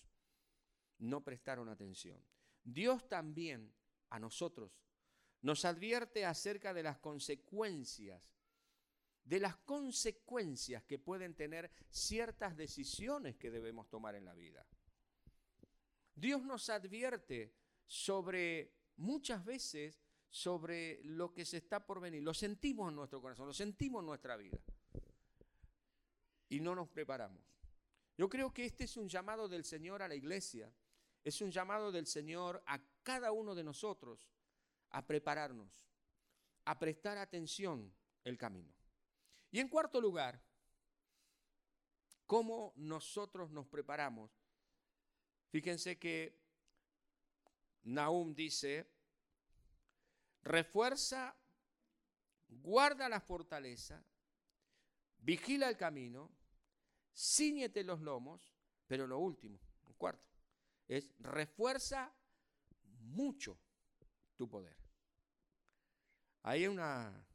no 0.99 1.23
prestaron 1.23 1.69
atención. 1.69 2.21
Dios 2.65 3.09
también 3.09 3.73
a 4.11 4.19
nosotros 4.19 4.73
nos 5.43 5.65
advierte 5.65 6.25
acerca 6.25 6.75
de 6.75 6.83
las 6.83 6.99
consecuencias, 6.99 8.21
de 9.23 9.39
las 9.39 9.57
consecuencias 9.59 10.83
que 10.83 10.99
pueden 10.99 11.35
tener 11.35 11.71
ciertas 11.91 12.57
decisiones 12.57 13.37
que 13.37 13.53
debemos 13.53 13.89
tomar 13.89 14.17
en 14.17 14.25
la 14.25 14.35
vida. 14.35 14.67
Dios 16.17 16.43
nos 16.43 16.69
advierte 16.71 17.55
sobre 17.87 18.75
muchas 18.97 19.45
veces 19.45 20.03
sobre 20.29 21.01
lo 21.05 21.33
que 21.33 21.45
se 21.45 21.59
está 21.59 21.87
por 21.87 22.01
venir. 22.01 22.25
Lo 22.25 22.35
sentimos 22.35 22.89
en 22.89 22.97
nuestro 22.97 23.21
corazón, 23.21 23.47
lo 23.47 23.55
sentimos 23.55 24.01
en 24.01 24.07
nuestra 24.07 24.37
vida. 24.37 24.59
Y 26.49 26.59
no 26.59 26.75
nos 26.75 26.89
preparamos. 26.89 27.54
Yo 28.17 28.29
creo 28.29 28.53
que 28.53 28.65
este 28.65 28.85
es 28.85 28.97
un 28.97 29.09
llamado 29.09 29.49
del 29.49 29.65
Señor 29.65 30.03
a 30.03 30.09
la 30.09 30.15
iglesia, 30.15 30.73
es 31.25 31.41
un 31.41 31.51
llamado 31.51 31.91
del 31.91 32.07
Señor 32.07 32.63
a 32.67 32.81
cada 33.03 33.33
uno 33.33 33.55
de 33.55 33.65
nosotros 33.65 34.31
a 34.91 35.07
prepararnos, 35.07 35.85
a 36.65 36.79
prestar 36.79 37.19
atención 37.19 37.93
el 38.23 38.39
camino. 38.39 38.73
Y 39.51 39.61
en 39.61 39.69
cuarto 39.69 40.01
lugar, 40.01 40.41
¿cómo 42.27 42.73
nosotros 42.77 43.51
nos 43.51 43.67
preparamos? 43.67 44.31
Fíjense 45.51 45.99
que 45.99 46.39
Nahum 47.85 48.35
dice, 48.35 48.91
refuerza, 50.43 51.37
guarda 52.49 53.09
la 53.09 53.21
fortaleza, 53.21 54.05
vigila 55.19 55.69
el 55.69 55.77
camino, 55.77 56.31
ciñete 57.15 57.85
los 57.85 58.01
lomos, 58.01 58.55
pero 58.87 59.07
lo 59.07 59.19
último, 59.19 59.61
un 59.87 59.95
cuarto, 59.95 60.29
es 60.89 61.15
refuerza 61.19 62.15
mucho 63.01 63.59
tu 64.37 64.49
poder. 64.49 64.77
Hay 66.43 66.67
una, 66.67 67.27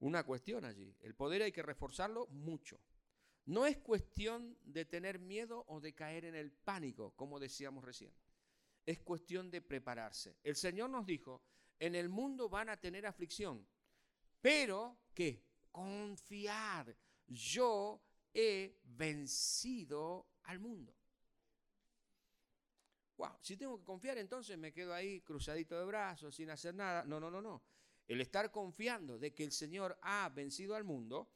una 0.00 0.24
cuestión 0.24 0.64
allí. 0.64 0.94
El 1.00 1.14
poder 1.14 1.42
hay 1.42 1.52
que 1.52 1.62
reforzarlo 1.62 2.26
mucho. 2.28 2.80
No 3.46 3.64
es 3.64 3.78
cuestión 3.78 4.58
de 4.62 4.84
tener 4.84 5.18
miedo 5.18 5.64
o 5.68 5.80
de 5.80 5.94
caer 5.94 6.24
en 6.24 6.34
el 6.34 6.50
pánico, 6.50 7.12
como 7.14 7.38
decíamos 7.38 7.84
recién. 7.84 8.12
Es 8.84 9.00
cuestión 9.00 9.50
de 9.50 9.62
prepararse. 9.62 10.36
El 10.42 10.56
Señor 10.56 10.90
nos 10.90 11.06
dijo, 11.06 11.42
en 11.78 11.94
el 11.94 12.08
mundo 12.08 12.48
van 12.48 12.68
a 12.68 12.76
tener 12.76 13.06
aflicción, 13.06 13.66
pero 14.40 14.98
que 15.14 15.44
confiad, 15.70 16.88
yo 17.26 18.02
he 18.36 18.78
vencido 18.84 20.26
al 20.44 20.58
mundo. 20.58 20.94
Wow, 23.16 23.38
si 23.40 23.56
tengo 23.56 23.78
que 23.78 23.84
confiar 23.84 24.18
entonces 24.18 24.58
me 24.58 24.74
quedo 24.74 24.92
ahí 24.92 25.22
cruzadito 25.22 25.78
de 25.78 25.86
brazos 25.86 26.34
sin 26.34 26.50
hacer 26.50 26.74
nada. 26.74 27.02
No, 27.04 27.18
no, 27.18 27.30
no, 27.30 27.40
no. 27.40 27.62
El 28.06 28.20
estar 28.20 28.50
confiando 28.50 29.18
de 29.18 29.34
que 29.34 29.42
el 29.42 29.52
Señor 29.52 29.98
ha 30.02 30.28
vencido 30.28 30.76
al 30.76 30.84
mundo 30.84 31.30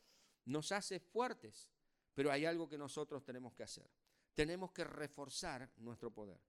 nos 0.45 0.73
hace 0.73 1.01
fuertes, 1.01 1.71
pero 2.13 2.31
hay 2.31 2.45
algo 2.45 2.69
que 2.69 2.77
nosotros 2.77 3.25
tenemos 3.25 3.55
que 3.55 3.63
hacer. 3.63 3.91
Tenemos 4.35 4.71
que 4.73 4.85
reforzar 4.85 5.71
nuestro 5.79 6.13
poder. 6.13 6.41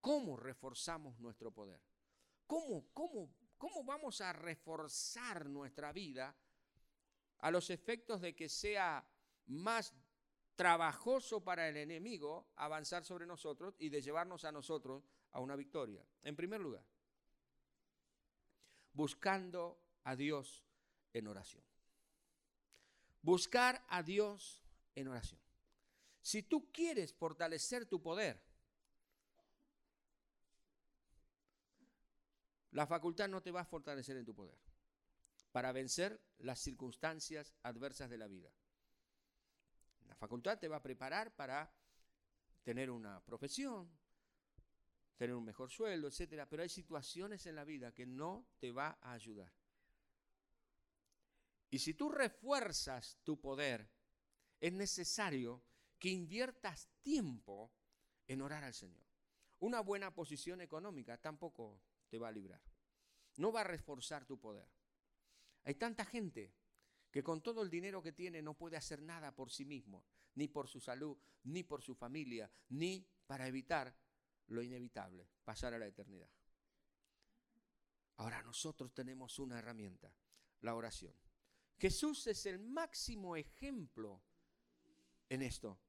¿Cómo 0.00 0.34
reforzamos 0.36 1.20
nuestro 1.20 1.52
poder? 1.52 1.80
¿Cómo, 2.46 2.86
cómo, 2.94 3.34
cómo 3.58 3.84
vamos 3.84 4.22
a 4.22 4.32
reforzar 4.32 5.46
nuestra 5.46 5.92
vida 5.92 6.34
a 7.40 7.50
los 7.50 7.68
efectos 7.68 8.22
de 8.22 8.34
que 8.34 8.48
sea 8.48 9.06
más 9.50 9.94
trabajoso 10.56 11.42
para 11.42 11.68
el 11.68 11.76
enemigo 11.76 12.48
avanzar 12.56 13.04
sobre 13.04 13.26
nosotros 13.26 13.74
y 13.78 13.88
de 13.88 14.00
llevarnos 14.00 14.44
a 14.44 14.52
nosotros 14.52 15.04
a 15.32 15.40
una 15.40 15.56
victoria? 15.56 16.04
En 16.22 16.36
primer 16.36 16.60
lugar, 16.60 16.84
buscando 18.92 19.82
a 20.04 20.16
Dios 20.16 20.64
en 21.12 21.26
oración. 21.26 21.64
Buscar 23.22 23.84
a 23.88 24.02
Dios 24.02 24.62
en 24.94 25.08
oración. 25.08 25.40
Si 26.22 26.42
tú 26.42 26.70
quieres 26.72 27.12
fortalecer 27.12 27.86
tu 27.86 28.02
poder, 28.02 28.42
la 32.72 32.86
facultad 32.86 33.28
no 33.28 33.42
te 33.42 33.50
va 33.50 33.62
a 33.62 33.64
fortalecer 33.64 34.16
en 34.16 34.24
tu 34.24 34.34
poder 34.34 34.58
para 35.52 35.72
vencer 35.72 36.20
las 36.38 36.60
circunstancias 36.60 37.54
adversas 37.62 38.08
de 38.10 38.18
la 38.18 38.28
vida. 38.28 38.50
La 40.10 40.16
facultad 40.16 40.58
te 40.58 40.66
va 40.66 40.78
a 40.78 40.82
preparar 40.82 41.36
para 41.36 41.72
tener 42.64 42.90
una 42.90 43.24
profesión, 43.24 43.88
tener 45.16 45.36
un 45.36 45.44
mejor 45.44 45.70
sueldo, 45.70 46.08
etcétera, 46.08 46.48
pero 46.48 46.64
hay 46.64 46.68
situaciones 46.68 47.46
en 47.46 47.54
la 47.54 47.62
vida 47.62 47.94
que 47.94 48.06
no 48.06 48.44
te 48.58 48.72
va 48.72 48.98
a 49.00 49.12
ayudar. 49.12 49.52
Y 51.70 51.78
si 51.78 51.94
tú 51.94 52.08
refuerzas 52.08 53.18
tu 53.22 53.40
poder, 53.40 53.88
es 54.60 54.72
necesario 54.72 55.62
que 55.96 56.08
inviertas 56.08 56.88
tiempo 57.02 57.72
en 58.26 58.42
orar 58.42 58.64
al 58.64 58.74
Señor. 58.74 59.06
Una 59.60 59.78
buena 59.78 60.12
posición 60.12 60.60
económica 60.60 61.18
tampoco 61.18 61.80
te 62.08 62.18
va 62.18 62.28
a 62.28 62.32
librar. 62.32 62.60
No 63.36 63.52
va 63.52 63.60
a 63.60 63.64
reforzar 63.64 64.26
tu 64.26 64.40
poder. 64.40 64.68
Hay 65.62 65.76
tanta 65.76 66.04
gente 66.04 66.52
que 67.10 67.22
con 67.22 67.42
todo 67.42 67.62
el 67.62 67.70
dinero 67.70 68.02
que 68.02 68.12
tiene 68.12 68.42
no 68.42 68.54
puede 68.54 68.76
hacer 68.76 69.02
nada 69.02 69.34
por 69.34 69.50
sí 69.50 69.64
mismo, 69.64 70.04
ni 70.34 70.48
por 70.48 70.68
su 70.68 70.80
salud, 70.80 71.16
ni 71.44 71.62
por 71.62 71.82
su 71.82 71.94
familia, 71.94 72.50
ni 72.68 73.06
para 73.26 73.46
evitar 73.46 73.94
lo 74.46 74.62
inevitable, 74.62 75.28
pasar 75.44 75.74
a 75.74 75.78
la 75.78 75.86
eternidad. 75.86 76.30
Ahora 78.16 78.42
nosotros 78.42 78.92
tenemos 78.92 79.38
una 79.38 79.58
herramienta, 79.58 80.14
la 80.60 80.74
oración. 80.74 81.14
Jesús 81.78 82.26
es 82.26 82.44
el 82.46 82.58
máximo 82.58 83.36
ejemplo 83.36 84.22
en 85.28 85.42
esto. 85.42 85.80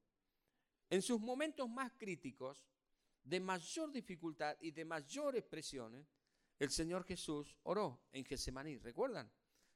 En 0.88 1.02
sus 1.02 1.20
momentos 1.20 1.68
más 1.68 1.92
críticos, 1.98 2.66
de 3.22 3.38
mayor 3.38 3.92
dificultad 3.92 4.56
y 4.60 4.70
de 4.70 4.84
mayores 4.84 5.44
presiones, 5.44 6.06
el 6.58 6.70
Señor 6.70 7.04
Jesús 7.04 7.56
oró 7.64 8.02
en 8.12 8.24
Getsemaní, 8.24 8.78
¿recuerdan? 8.78 9.30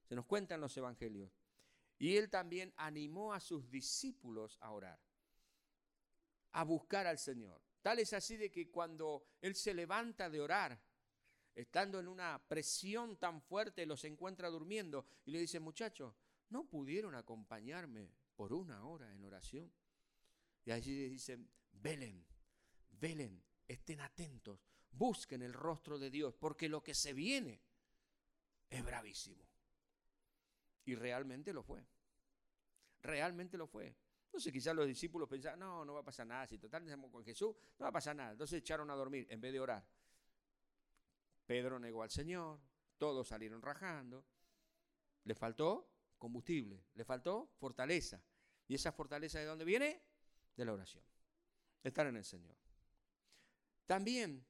Se 0.09 0.15
nos 0.15 0.27
cuentan 0.27 0.61
los 0.61 0.77
evangelios. 0.77 1.33
Y 1.99 2.17
él 2.17 2.31
también 2.31 2.73
animó 2.77 3.33
a 3.33 3.41
sus 3.41 3.71
discípulos 3.71 4.59
a 4.61 4.71
orar, 4.71 5.01
a 6.53 6.65
buscar 6.65 7.07
al 7.07 7.19
Señor. 7.19 7.63
Tal 7.87 8.01
es 8.01 8.13
así 8.13 8.37
de 8.37 8.51
que 8.51 8.69
cuando 8.69 9.29
Él 9.41 9.55
se 9.55 9.73
levanta 9.73 10.29
de 10.29 10.41
orar, 10.41 10.83
estando 11.55 12.01
en 12.01 12.09
una 12.09 12.43
presión 12.49 13.17
tan 13.17 13.41
fuerte, 13.41 13.87
los 13.87 14.05
encuentra 14.05 14.49
durmiendo 14.49 15.07
y 15.25 15.31
le 15.31 15.39
dice, 15.39 15.61
muchachos, 15.61 16.13
¿no 16.51 16.69
pudieron 16.69 17.15
acompañarme 17.15 18.11
por 18.35 18.53
una 18.53 18.85
hora 18.85 19.13
en 19.13 19.23
oración? 19.23 19.73
Y 20.65 20.73
allí 20.73 20.97
le 20.97 21.09
dicen, 21.09 21.49
velen, 21.71 22.27
velen, 22.91 23.41
estén 23.69 24.01
atentos, 24.01 24.59
busquen 24.91 25.43
el 25.43 25.53
rostro 25.53 25.99
de 25.99 26.11
Dios, 26.11 26.35
porque 26.35 26.69
lo 26.69 26.83
que 26.83 26.93
se 26.93 27.13
viene 27.13 27.63
es 28.69 28.85
bravísimo. 28.85 29.47
Y 30.87 30.95
realmente 30.95 31.53
lo 31.53 31.63
fue. 31.63 31.87
Realmente 33.03 33.59
lo 33.59 33.67
fue. 33.67 33.95
Entonces 34.25 34.53
quizás 34.53 34.75
los 34.75 34.87
discípulos 34.87 35.29
pensaban, 35.29 35.59
no, 35.59 35.85
no 35.85 35.95
va 35.95 36.01
a 36.01 36.05
pasar 36.05 36.27
nada, 36.27 36.47
si 36.47 36.59
total 36.59 36.83
estamos 36.85 37.11
con 37.11 37.25
Jesús, 37.25 37.55
no 37.79 37.85
va 37.85 37.89
a 37.89 37.93
pasar 37.93 38.17
nada. 38.17 38.33
Entonces 38.33 38.59
echaron 38.59 38.91
a 38.91 38.95
dormir 38.95 39.27
en 39.31 39.41
vez 39.41 39.53
de 39.53 39.61
orar. 39.61 39.87
Pedro 41.47 41.79
negó 41.79 42.03
al 42.03 42.11
Señor, 42.11 42.61
todos 42.99 43.29
salieron 43.29 43.63
rajando. 43.63 44.25
Le 45.25 45.35
faltó 45.35 45.91
combustible, 46.19 46.85
le 46.95 47.05
faltó 47.05 47.51
fortaleza. 47.59 48.23
¿Y 48.69 48.75
esa 48.75 48.93
fortaleza 48.93 49.39
de 49.39 49.45
dónde 49.45 49.65
viene? 49.65 50.03
De 50.57 50.65
la 50.65 50.73
oración. 50.73 51.05
De 51.83 51.89
estar 51.89 52.07
en 52.07 52.17
el 52.17 52.25
Señor. 52.25 52.57
También 53.87 54.45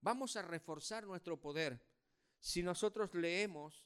vamos 0.00 0.36
a 0.36 0.42
reforzar 0.42 1.04
nuestro 1.06 1.40
poder 1.40 1.84
si 2.38 2.62
nosotros 2.62 3.12
leemos 3.14 3.84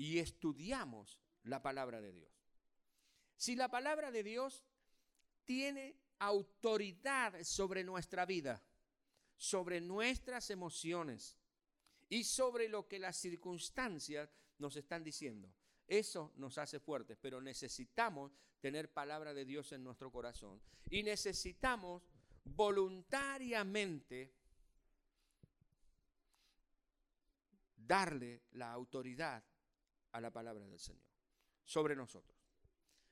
y 0.00 0.18
estudiamos 0.18 1.20
la 1.42 1.60
palabra 1.60 2.00
de 2.00 2.10
Dios. 2.10 2.32
Si 3.36 3.54
la 3.54 3.68
palabra 3.68 4.10
de 4.10 4.22
Dios 4.22 4.64
tiene 5.44 5.94
autoridad 6.20 7.42
sobre 7.42 7.84
nuestra 7.84 8.24
vida, 8.24 8.64
sobre 9.36 9.82
nuestras 9.82 10.48
emociones 10.48 11.36
y 12.08 12.24
sobre 12.24 12.70
lo 12.70 12.88
que 12.88 12.98
las 12.98 13.18
circunstancias 13.18 14.30
nos 14.56 14.74
están 14.76 15.04
diciendo. 15.04 15.52
Eso 15.86 16.32
nos 16.36 16.56
hace 16.56 16.80
fuertes, 16.80 17.18
pero 17.20 17.42
necesitamos 17.42 18.32
tener 18.58 18.90
palabra 18.90 19.34
de 19.34 19.44
Dios 19.44 19.70
en 19.72 19.84
nuestro 19.84 20.10
corazón 20.10 20.62
y 20.88 21.02
necesitamos 21.02 22.02
voluntariamente 22.44 24.32
darle 27.76 28.44
la 28.52 28.72
autoridad 28.72 29.44
a 30.12 30.20
la 30.20 30.30
palabra 30.30 30.66
del 30.66 30.78
Señor 30.78 31.10
sobre 31.64 31.94
nosotros. 31.94 32.38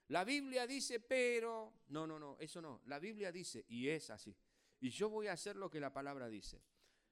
La 0.08 0.24
Biblia 0.24 0.66
dice, 0.66 1.00
pero, 1.00 1.82
no, 1.88 2.06
no, 2.06 2.18
no, 2.18 2.36
eso 2.40 2.62
no. 2.62 2.80
La 2.86 2.98
Biblia 2.98 3.30
dice, 3.30 3.64
y 3.68 3.88
es 3.88 4.08
así. 4.10 4.34
Y 4.80 4.90
yo 4.90 5.10
voy 5.10 5.26
a 5.26 5.32
hacer 5.32 5.56
lo 5.56 5.70
que 5.70 5.80
la 5.80 5.92
palabra 5.92 6.28
dice. 6.28 6.62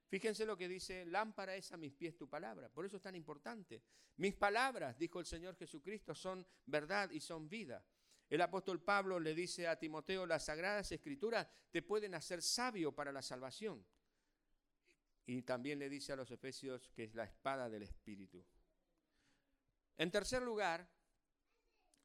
Fíjense 0.08 0.46
lo 0.46 0.56
que 0.56 0.68
dice, 0.68 1.04
lámpara 1.04 1.56
es 1.56 1.72
a 1.72 1.76
mis 1.76 1.92
pies 1.92 2.16
tu 2.16 2.28
palabra. 2.28 2.68
Por 2.70 2.86
eso 2.86 2.96
es 2.96 3.02
tan 3.02 3.14
importante. 3.14 3.82
Mis 4.16 4.34
palabras, 4.34 4.96
dijo 4.98 5.20
el 5.20 5.26
Señor 5.26 5.56
Jesucristo, 5.56 6.14
son 6.14 6.46
verdad 6.64 7.10
y 7.10 7.20
son 7.20 7.48
vida. 7.48 7.84
El 8.28 8.40
apóstol 8.40 8.82
Pablo 8.82 9.20
le 9.20 9.34
dice 9.34 9.68
a 9.68 9.78
Timoteo, 9.78 10.24
las 10.26 10.46
sagradas 10.46 10.90
escrituras 10.90 11.46
te 11.70 11.82
pueden 11.82 12.14
hacer 12.14 12.40
sabio 12.40 12.92
para 12.92 13.12
la 13.12 13.22
salvación. 13.22 13.84
Y 15.26 15.42
también 15.42 15.78
le 15.78 15.90
dice 15.90 16.12
a 16.12 16.16
los 16.16 16.30
efesios 16.30 16.88
que 16.88 17.04
es 17.04 17.14
la 17.14 17.24
espada 17.24 17.68
del 17.68 17.82
Espíritu. 17.82 18.44
En 19.98 20.10
tercer 20.10 20.42
lugar, 20.42 20.88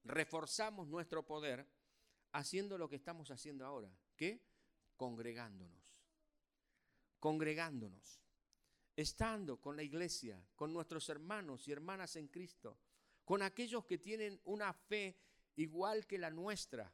reforzamos 0.04 0.88
nuestro 0.88 1.26
poder 1.26 1.68
haciendo 2.32 2.78
lo 2.78 2.88
que 2.88 2.96
estamos 2.96 3.32
haciendo 3.32 3.66
ahora. 3.66 3.92
¿Qué? 4.16 4.42
Congregándonos. 4.96 5.84
Congregándonos. 7.20 8.22
Estando 8.96 9.58
con 9.60 9.76
la 9.76 9.84
iglesia, 9.84 10.44
con 10.56 10.74
nuestros 10.74 11.10
hermanos 11.10 11.68
y 11.68 11.72
hermanas 11.72 12.16
en 12.16 12.28
Cristo, 12.28 12.78
con 13.26 13.42
aquellos 13.42 13.86
que 13.86 13.98
tienen 13.98 14.40
una 14.46 14.74
fe 14.74 15.18
igual 15.56 16.06
que 16.08 16.18
la 16.18 16.30
nuestra, 16.30 16.94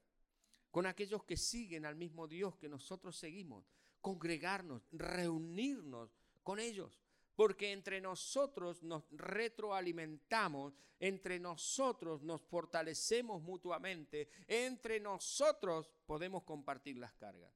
con 0.72 0.86
aquellos 0.86 1.24
que 1.24 1.38
siguen 1.38 1.86
al 1.86 1.96
mismo 1.96 2.28
Dios 2.28 2.58
que 2.58 2.70
nosotros 2.70 3.18
seguimos. 3.18 3.66
Congregarnos, 4.02 4.88
reunirnos 4.92 6.18
con 6.44 6.60
ellos 6.60 7.00
porque 7.38 7.72
entre 7.72 8.02
nosotros 8.02 8.82
nos 8.82 9.08
retroalimentamos, 9.12 10.74
entre 11.00 11.40
nosotros 11.40 12.24
nos 12.24 12.42
fortalecemos 12.42 13.44
mutuamente, 13.44 14.28
entre 14.48 15.00
nosotros 15.00 15.94
podemos 16.08 16.44
compartir 16.44 16.98
las 16.98 17.14
cargas. 17.14 17.54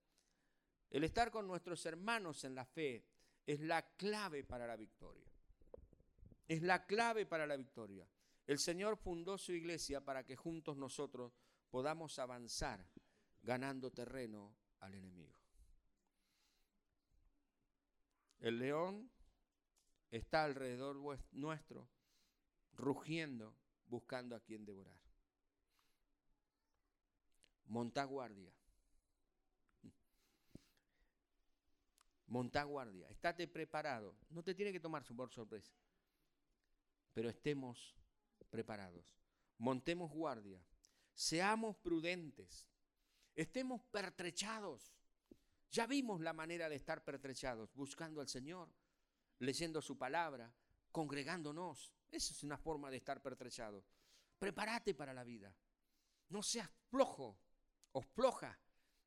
El 0.91 1.03
estar 1.03 1.31
con 1.31 1.47
nuestros 1.47 1.83
hermanos 1.87 2.43
en 2.43 2.53
la 2.53 2.63
fe 2.63 3.07
es 3.47 3.59
la 3.61 3.81
clave 3.95 4.43
para 4.43 4.67
la 4.67 4.75
victoria. 4.75 5.27
Es 6.47 6.61
la 6.61 6.85
clave 6.85 7.25
para 7.25 7.47
la 7.47 7.57
victoria. 7.57 8.07
El 8.45 8.59
Señor 8.59 8.97
fundó 8.97 9.39
su 9.39 9.51
iglesia 9.51 10.05
para 10.05 10.23
que 10.23 10.35
juntos 10.35 10.77
nosotros 10.77 11.33
podamos 11.71 12.19
avanzar 12.19 12.87
ganando 13.41 13.89
terreno 13.89 14.55
al 14.81 14.93
enemigo. 14.93 15.33
El 18.41 18.59
león 18.59 19.09
está 20.11 20.43
alrededor 20.43 20.97
nuestro, 21.31 21.89
rugiendo, 22.73 23.55
buscando 23.87 24.35
a 24.35 24.41
quien 24.41 24.65
devorar. 24.65 24.99
Monta 27.65 28.03
guardia. 28.03 28.53
Monta 32.27 32.63
guardia. 32.63 33.09
Estate 33.09 33.47
preparado. 33.47 34.15
No 34.29 34.43
te 34.43 34.53
tiene 34.53 34.71
que 34.71 34.79
tomar 34.79 35.03
por 35.03 35.31
sorpresa. 35.31 35.73
Pero 37.13 37.29
estemos 37.29 37.95
preparados. 38.49 39.17
Montemos 39.57 40.11
guardia. 40.11 40.61
Seamos 41.13 41.77
prudentes. 41.77 42.69
Estemos 43.35 43.81
pertrechados. 43.83 44.93
Ya 45.71 45.87
vimos 45.87 46.19
la 46.19 46.33
manera 46.33 46.67
de 46.67 46.75
estar 46.75 47.03
pertrechados, 47.03 47.73
buscando 47.73 48.19
al 48.19 48.27
Señor, 48.27 48.69
leyendo 49.41 49.81
su 49.81 49.97
palabra, 49.97 50.53
congregándonos. 50.91 51.91
Esa 52.11 52.33
es 52.33 52.43
una 52.43 52.57
forma 52.57 52.91
de 52.91 52.97
estar 52.97 53.21
pertrechado. 53.21 53.83
Prepárate 54.37 54.93
para 54.93 55.13
la 55.13 55.23
vida. 55.23 55.53
No 56.29 56.43
seas 56.43 56.69
flojo 56.89 57.37
o 57.91 58.01
floja 58.01 58.57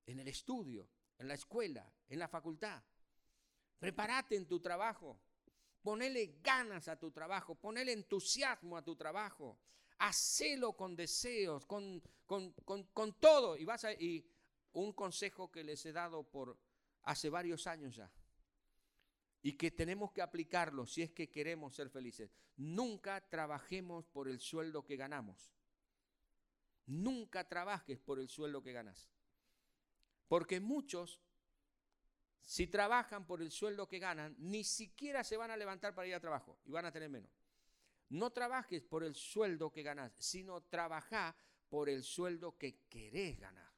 en 0.07 0.18
el 0.20 0.28
estudio, 0.28 0.89
en 1.18 1.28
la 1.28 1.35
escuela, 1.35 1.91
en 2.09 2.18
la 2.18 2.28
facultad. 2.28 2.82
Prepárate 3.78 4.37
en 4.37 4.47
tu 4.47 4.61
trabajo. 4.61 5.18
Ponele 5.82 6.39
ganas 6.43 6.89
a 6.89 6.99
tu 6.99 7.11
trabajo, 7.11 7.55
ponele 7.55 7.93
entusiasmo 7.93 8.76
a 8.76 8.82
tu 8.82 8.97
trabajo. 8.97 9.59
Hacelo 9.99 10.72
con 10.72 10.97
deseos, 10.97 11.66
con, 11.66 12.03
con, 12.26 13.20
todo. 13.20 13.57
Y, 13.57 13.64
vas 13.64 13.85
a, 13.85 13.93
y 13.93 14.26
un 14.72 14.93
consejo 14.95 15.53
que 15.53 15.62
les 15.62 15.85
he 15.87 15.93
dado 15.93 16.24
por 16.24 16.59
hace 17.03 17.28
varios 17.28 17.66
años 17.66 17.95
ya 17.95 18.11
y 19.45 19.59
que 19.59 19.70
tenemos 19.70 20.11
que 20.11 20.22
aplicarlo 20.22 20.86
si 20.86 21.03
es 21.03 21.11
que 21.12 21.30
queremos 21.30 21.74
ser 21.74 21.90
felices. 21.90 22.30
Nunca 22.57 23.20
trabajemos 23.28 24.07
por 24.07 24.26
el 24.26 24.40
sueldo 24.40 24.86
que 24.86 24.97
ganamos. 24.97 25.53
Nunca 26.86 27.47
trabajes 27.47 28.01
por 28.01 28.18
el 28.18 28.30
sueldo 28.30 28.62
que 28.62 28.72
ganas. 28.72 29.11
Porque 30.28 30.61
muchos, 30.61 31.20
si 32.40 32.68
trabajan 32.68 33.26
por 33.26 33.42
el 33.42 33.51
sueldo 33.51 33.86
que 33.86 33.99
ganan, 33.99 34.34
ni 34.38 34.64
siquiera 34.64 35.22
se 35.22 35.36
van 35.36 35.51
a 35.51 35.59
levantar 35.59 35.95
para 35.95 36.09
ir 36.09 36.14
a 36.14 36.20
trabajo 36.20 36.59
y 36.64 36.70
van 36.70 36.86
a 36.86 36.92
tener 36.92 37.11
menos. 37.11 37.30
No 38.09 38.30
trabajes 38.30 38.82
por 38.82 39.05
el 39.05 39.14
sueldo 39.14 39.70
que 39.70 39.82
ganas, 39.82 40.14
sino 40.16 40.62
trabaja 40.62 41.36
por 41.68 41.90
el 41.90 42.03
sueldo 42.03 42.57
que 42.57 42.78
querés 42.88 43.38
ganar. 43.38 43.70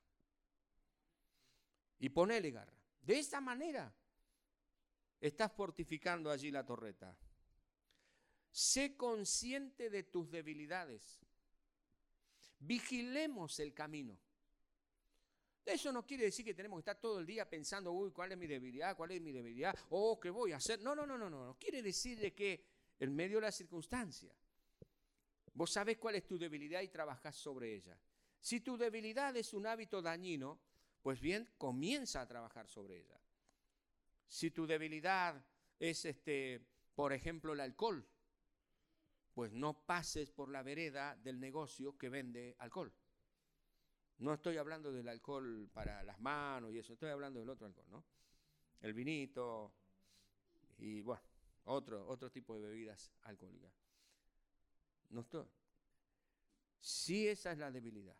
Y 1.98 2.08
ponele 2.08 2.52
garra. 2.52 2.80
De 3.02 3.18
esta 3.18 3.40
manera 3.40 3.92
estás 5.20 5.52
fortificando 5.52 6.30
allí 6.30 6.50
la 6.50 6.64
torreta. 6.64 7.16
Sé 8.50 8.96
consciente 8.96 9.90
de 9.90 10.02
tus 10.02 10.30
debilidades. 10.30 11.20
Vigilemos 12.58 13.60
el 13.60 13.74
camino. 13.74 14.18
Eso 15.64 15.92
no 15.92 16.06
quiere 16.06 16.24
decir 16.24 16.44
que 16.44 16.54
tenemos 16.54 16.78
que 16.78 16.90
estar 16.90 17.00
todo 17.00 17.18
el 17.18 17.26
día 17.26 17.50
pensando, 17.50 17.90
uy, 17.90 18.12
¿cuál 18.12 18.30
es 18.32 18.38
mi 18.38 18.46
debilidad? 18.46 18.96
¿Cuál 18.96 19.10
es 19.10 19.20
mi 19.20 19.32
debilidad? 19.32 19.74
Oh, 19.90 20.18
¿qué 20.20 20.30
voy 20.30 20.52
a 20.52 20.56
hacer? 20.56 20.80
No, 20.80 20.94
no, 20.94 21.04
no, 21.04 21.18
no, 21.18 21.28
no. 21.28 21.56
Quiere 21.58 21.82
decir 21.82 22.20
de 22.20 22.32
que 22.32 22.64
en 23.00 23.14
medio 23.14 23.38
de 23.38 23.42
la 23.42 23.52
circunstancia, 23.52 24.32
vos 25.52 25.72
sabés 25.72 25.98
cuál 25.98 26.14
es 26.14 26.26
tu 26.26 26.38
debilidad 26.38 26.82
y 26.82 26.88
trabajás 26.88 27.34
sobre 27.34 27.74
ella. 27.74 27.98
Si 28.40 28.60
tu 28.60 28.76
debilidad 28.76 29.36
es 29.36 29.52
un 29.52 29.66
hábito 29.66 30.00
dañino, 30.00 30.60
pues 31.02 31.20
bien, 31.20 31.48
comienza 31.58 32.20
a 32.20 32.28
trabajar 32.28 32.68
sobre 32.68 33.00
ella. 33.00 33.20
Si 34.28 34.50
tu 34.50 34.66
debilidad 34.66 35.44
es, 35.78 36.04
este, 36.04 36.66
por 36.94 37.12
ejemplo, 37.12 37.52
el 37.52 37.60
alcohol, 37.60 38.06
pues 39.34 39.52
no 39.52 39.84
pases 39.84 40.30
por 40.30 40.48
la 40.48 40.62
vereda 40.62 41.14
del 41.16 41.38
negocio 41.38 41.96
que 41.98 42.08
vende 42.08 42.56
alcohol. 42.58 42.92
No 44.18 44.32
estoy 44.32 44.56
hablando 44.56 44.90
del 44.92 45.08
alcohol 45.08 45.68
para 45.72 46.02
las 46.02 46.18
manos 46.20 46.72
y 46.72 46.78
eso, 46.78 46.94
estoy 46.94 47.10
hablando 47.10 47.40
del 47.40 47.50
otro 47.50 47.66
alcohol, 47.66 47.86
¿no? 47.90 48.04
El 48.80 48.94
vinito 48.94 49.74
y, 50.78 51.02
bueno, 51.02 51.22
otro, 51.64 52.06
otro 52.06 52.30
tipo 52.30 52.54
de 52.54 52.62
bebidas 52.62 53.12
alcohólicas. 53.22 53.72
No 55.10 55.20
estoy. 55.20 55.46
Si 56.80 57.28
esa 57.28 57.52
es 57.52 57.58
la 57.58 57.70
debilidad, 57.70 58.16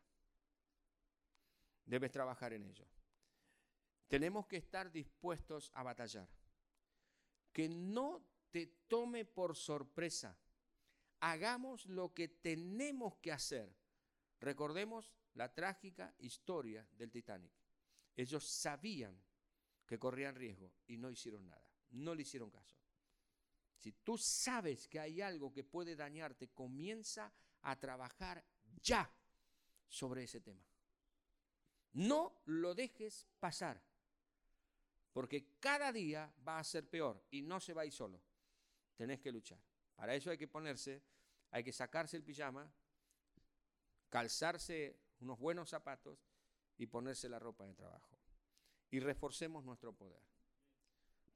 debes 1.87 2.11
trabajar 2.11 2.53
en 2.53 2.65
ello. 2.65 2.87
Tenemos 4.09 4.47
que 4.47 4.57
estar 4.57 4.91
dispuestos 4.93 5.71
a 5.75 5.83
batallar. 5.83 6.29
Que 7.53 7.69
no 7.69 8.25
te 8.51 8.67
tome 8.89 9.25
por 9.25 9.57
sorpresa. 9.57 10.39
Hagamos 11.21 11.87
lo 11.87 12.15
que 12.15 12.29
tenemos 12.29 13.17
que 13.17 13.33
hacer. 13.33 13.75
Recordemos 14.41 15.13
la 15.35 15.53
trágica 15.53 16.15
historia 16.19 16.87
del 16.93 17.11
Titanic. 17.11 17.53
Ellos 18.15 18.47
sabían 18.47 19.21
que 19.87 19.99
corrían 19.99 20.35
riesgo 20.35 20.73
y 20.87 20.97
no 20.97 21.11
hicieron 21.11 21.49
nada. 21.49 21.71
No 21.91 22.15
le 22.15 22.23
hicieron 22.23 22.51
caso. 22.51 22.77
Si 23.79 23.93
tú 23.93 24.19
sabes 24.19 24.89
que 24.89 25.01
hay 25.01 25.21
algo 25.21 25.53
que 25.53 25.65
puede 25.65 25.97
dañarte, 25.97 26.49
comienza 26.49 27.33
a 27.63 27.79
trabajar 27.79 28.45
ya 28.83 29.11
sobre 29.89 30.25
ese 30.25 30.41
tema. 30.41 30.65
No 31.93 32.43
lo 32.47 32.75
dejes 32.75 33.27
pasar 33.39 33.83
porque 35.17 35.47
cada 35.61 35.95
día 35.95 36.31
va 36.47 36.59
a 36.59 36.64
ser 36.64 36.91
peor 36.91 37.25
y 37.31 37.41
no 37.41 37.59
se 37.59 37.73
va 37.73 37.81
a 37.81 37.87
ir 37.87 37.93
solo. 37.93 38.21
Tenés 38.97 39.19
que 39.19 39.33
luchar. 39.33 39.59
Para 39.95 40.14
eso 40.14 40.31
hay 40.31 40.37
que 40.37 40.47
ponerse, 40.47 41.03
hay 41.53 41.64
que 41.64 41.73
sacarse 41.73 42.19
el 42.19 42.23
pijama, 42.23 42.71
calzarse 44.11 45.01
unos 45.21 45.39
buenos 45.39 45.71
zapatos 45.71 46.19
y 46.77 46.85
ponerse 46.85 47.31
la 47.31 47.39
ropa 47.39 47.64
de 47.64 47.73
trabajo. 47.73 48.19
Y 48.91 49.01
reforcemos 49.01 49.64
nuestro 49.64 49.95
poder. 49.95 50.21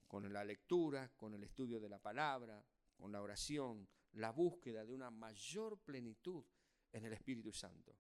Con 0.06 0.30
la 0.30 0.44
lectura, 0.44 1.10
con 1.16 1.32
el 1.32 1.42
estudio 1.42 1.80
de 1.80 1.88
la 1.88 1.98
palabra, 1.98 2.62
con 2.98 3.10
la 3.10 3.22
oración, 3.22 3.88
la 4.12 4.30
búsqueda 4.30 4.84
de 4.84 4.92
una 4.92 5.10
mayor 5.10 5.78
plenitud 5.78 6.44
en 6.92 7.06
el 7.06 7.14
Espíritu 7.14 7.50
Santo. 7.50 7.96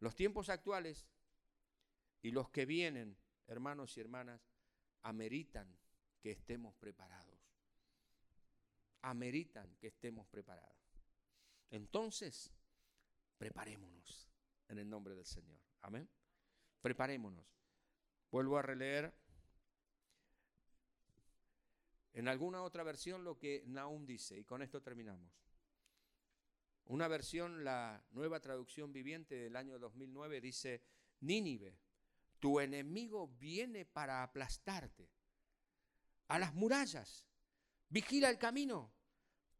Los 0.00 0.16
tiempos 0.16 0.48
actuales 0.48 1.06
y 2.22 2.30
los 2.30 2.48
que 2.48 2.64
vienen, 2.64 3.18
hermanos 3.46 3.94
y 3.98 4.00
hermanas, 4.00 4.51
ameritan 5.02 5.66
que 6.20 6.30
estemos 6.30 6.74
preparados. 6.76 7.40
Ameritan 9.02 9.74
que 9.76 9.88
estemos 9.88 10.26
preparados. 10.28 10.76
Entonces, 11.70 12.52
preparémonos 13.38 14.28
en 14.68 14.78
el 14.78 14.88
nombre 14.88 15.14
del 15.14 15.26
Señor. 15.26 15.58
Amén. 15.80 16.08
Preparémonos. 16.80 17.46
Vuelvo 18.30 18.58
a 18.58 18.62
releer 18.62 19.12
en 22.14 22.28
alguna 22.28 22.62
otra 22.62 22.82
versión 22.82 23.24
lo 23.24 23.38
que 23.38 23.64
Naum 23.66 24.06
dice, 24.06 24.38
y 24.38 24.44
con 24.44 24.62
esto 24.62 24.82
terminamos. 24.82 25.32
Una 26.86 27.08
versión, 27.08 27.64
la 27.64 28.04
nueva 28.10 28.40
traducción 28.40 28.92
viviente 28.92 29.34
del 29.36 29.56
año 29.56 29.78
2009, 29.78 30.40
dice, 30.40 30.82
Nínive, 31.20 31.78
tu 32.42 32.58
enemigo 32.58 33.28
viene 33.38 33.84
para 33.84 34.24
aplastarte. 34.24 35.08
A 36.26 36.40
las 36.40 36.52
murallas. 36.52 37.24
Vigila 37.88 38.28
el 38.28 38.36
camino. 38.36 38.92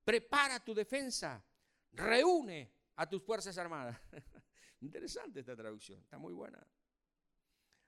Prepara 0.04 0.58
tu 0.58 0.74
defensa. 0.74 1.46
Reúne 1.92 2.74
a 2.96 3.08
tus 3.08 3.22
fuerzas 3.22 3.56
armadas. 3.56 3.96
Interesante 4.80 5.38
esta 5.38 5.54
traducción. 5.54 6.00
Está 6.00 6.18
muy 6.18 6.32
buena. 6.32 6.60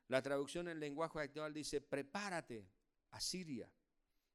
La 0.06 0.22
traducción 0.22 0.68
en 0.68 0.78
lenguaje 0.78 1.18
actual 1.18 1.52
dice, 1.52 1.80
prepárate, 1.80 2.70
a 3.10 3.20
Siria, 3.20 3.68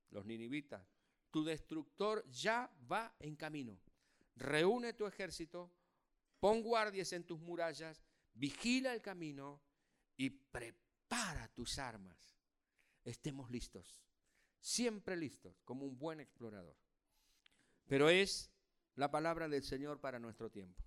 los 0.09 0.25
ninivitas. 0.25 0.85
Tu 1.31 1.45
destructor 1.45 2.29
ya 2.29 2.69
va 2.91 3.15
en 3.19 3.37
camino. 3.37 3.79
Reúne 4.35 4.91
tu 4.91 5.05
ejército, 5.05 5.71
pon 6.41 6.61
guardias 6.63 7.13
en 7.13 7.23
tus 7.23 7.39
murallas, 7.39 8.03
vigila 8.33 8.93
el 8.93 9.01
camino 9.01 9.61
y 10.19 10.29
prepara 10.31 11.47
tus 11.55 11.79
armas. 11.79 12.37
Estemos 13.05 13.49
listos, 13.49 14.03
siempre 14.59 15.15
listos, 15.15 15.61
como 15.63 15.85
un 15.85 15.97
buen 15.97 16.19
explorador. 16.19 16.75
Pero 17.87 18.09
es 18.09 18.51
la 18.95 19.09
palabra 19.09 19.47
del 19.47 19.63
Señor 19.63 20.01
para 20.01 20.19
nuestro 20.19 20.51
tiempo. 20.51 20.83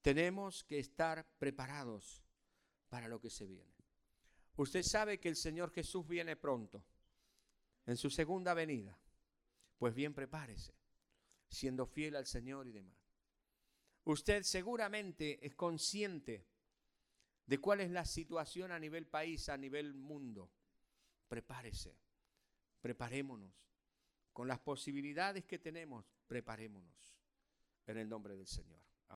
Tenemos 0.00 0.62
que 0.62 0.78
estar 0.78 1.26
preparados 1.38 2.22
para 2.88 3.08
lo 3.08 3.20
que 3.20 3.30
se 3.30 3.46
viene. 3.46 3.74
Usted 4.54 4.84
sabe 4.84 5.18
que 5.18 5.28
el 5.28 5.36
Señor 5.36 5.72
Jesús 5.72 6.06
viene 6.06 6.36
pronto, 6.36 6.84
en 7.84 7.96
su 7.96 8.10
segunda 8.10 8.54
venida. 8.54 8.96
Pues 9.76 9.92
bien, 9.92 10.14
prepárese, 10.14 10.72
siendo 11.48 11.84
fiel 11.84 12.14
al 12.14 12.26
Señor 12.26 12.68
y 12.68 12.72
demás. 12.72 12.96
Usted 14.04 14.44
seguramente 14.44 15.44
es 15.44 15.56
consciente 15.56 16.53
de 17.46 17.58
cuál 17.58 17.80
es 17.80 17.90
la 17.90 18.04
situación 18.04 18.72
a 18.72 18.78
nivel 18.78 19.06
país, 19.06 19.48
a 19.48 19.56
nivel 19.56 19.94
mundo. 19.94 20.50
Prepárese, 21.28 21.96
preparémonos. 22.80 23.52
Con 24.32 24.48
las 24.48 24.58
posibilidades 24.58 25.44
que 25.44 25.58
tenemos, 25.58 26.04
preparémonos 26.26 27.16
en 27.86 27.98
el 27.98 28.08
nombre 28.08 28.36
del 28.36 28.46
Señor. 28.46 28.83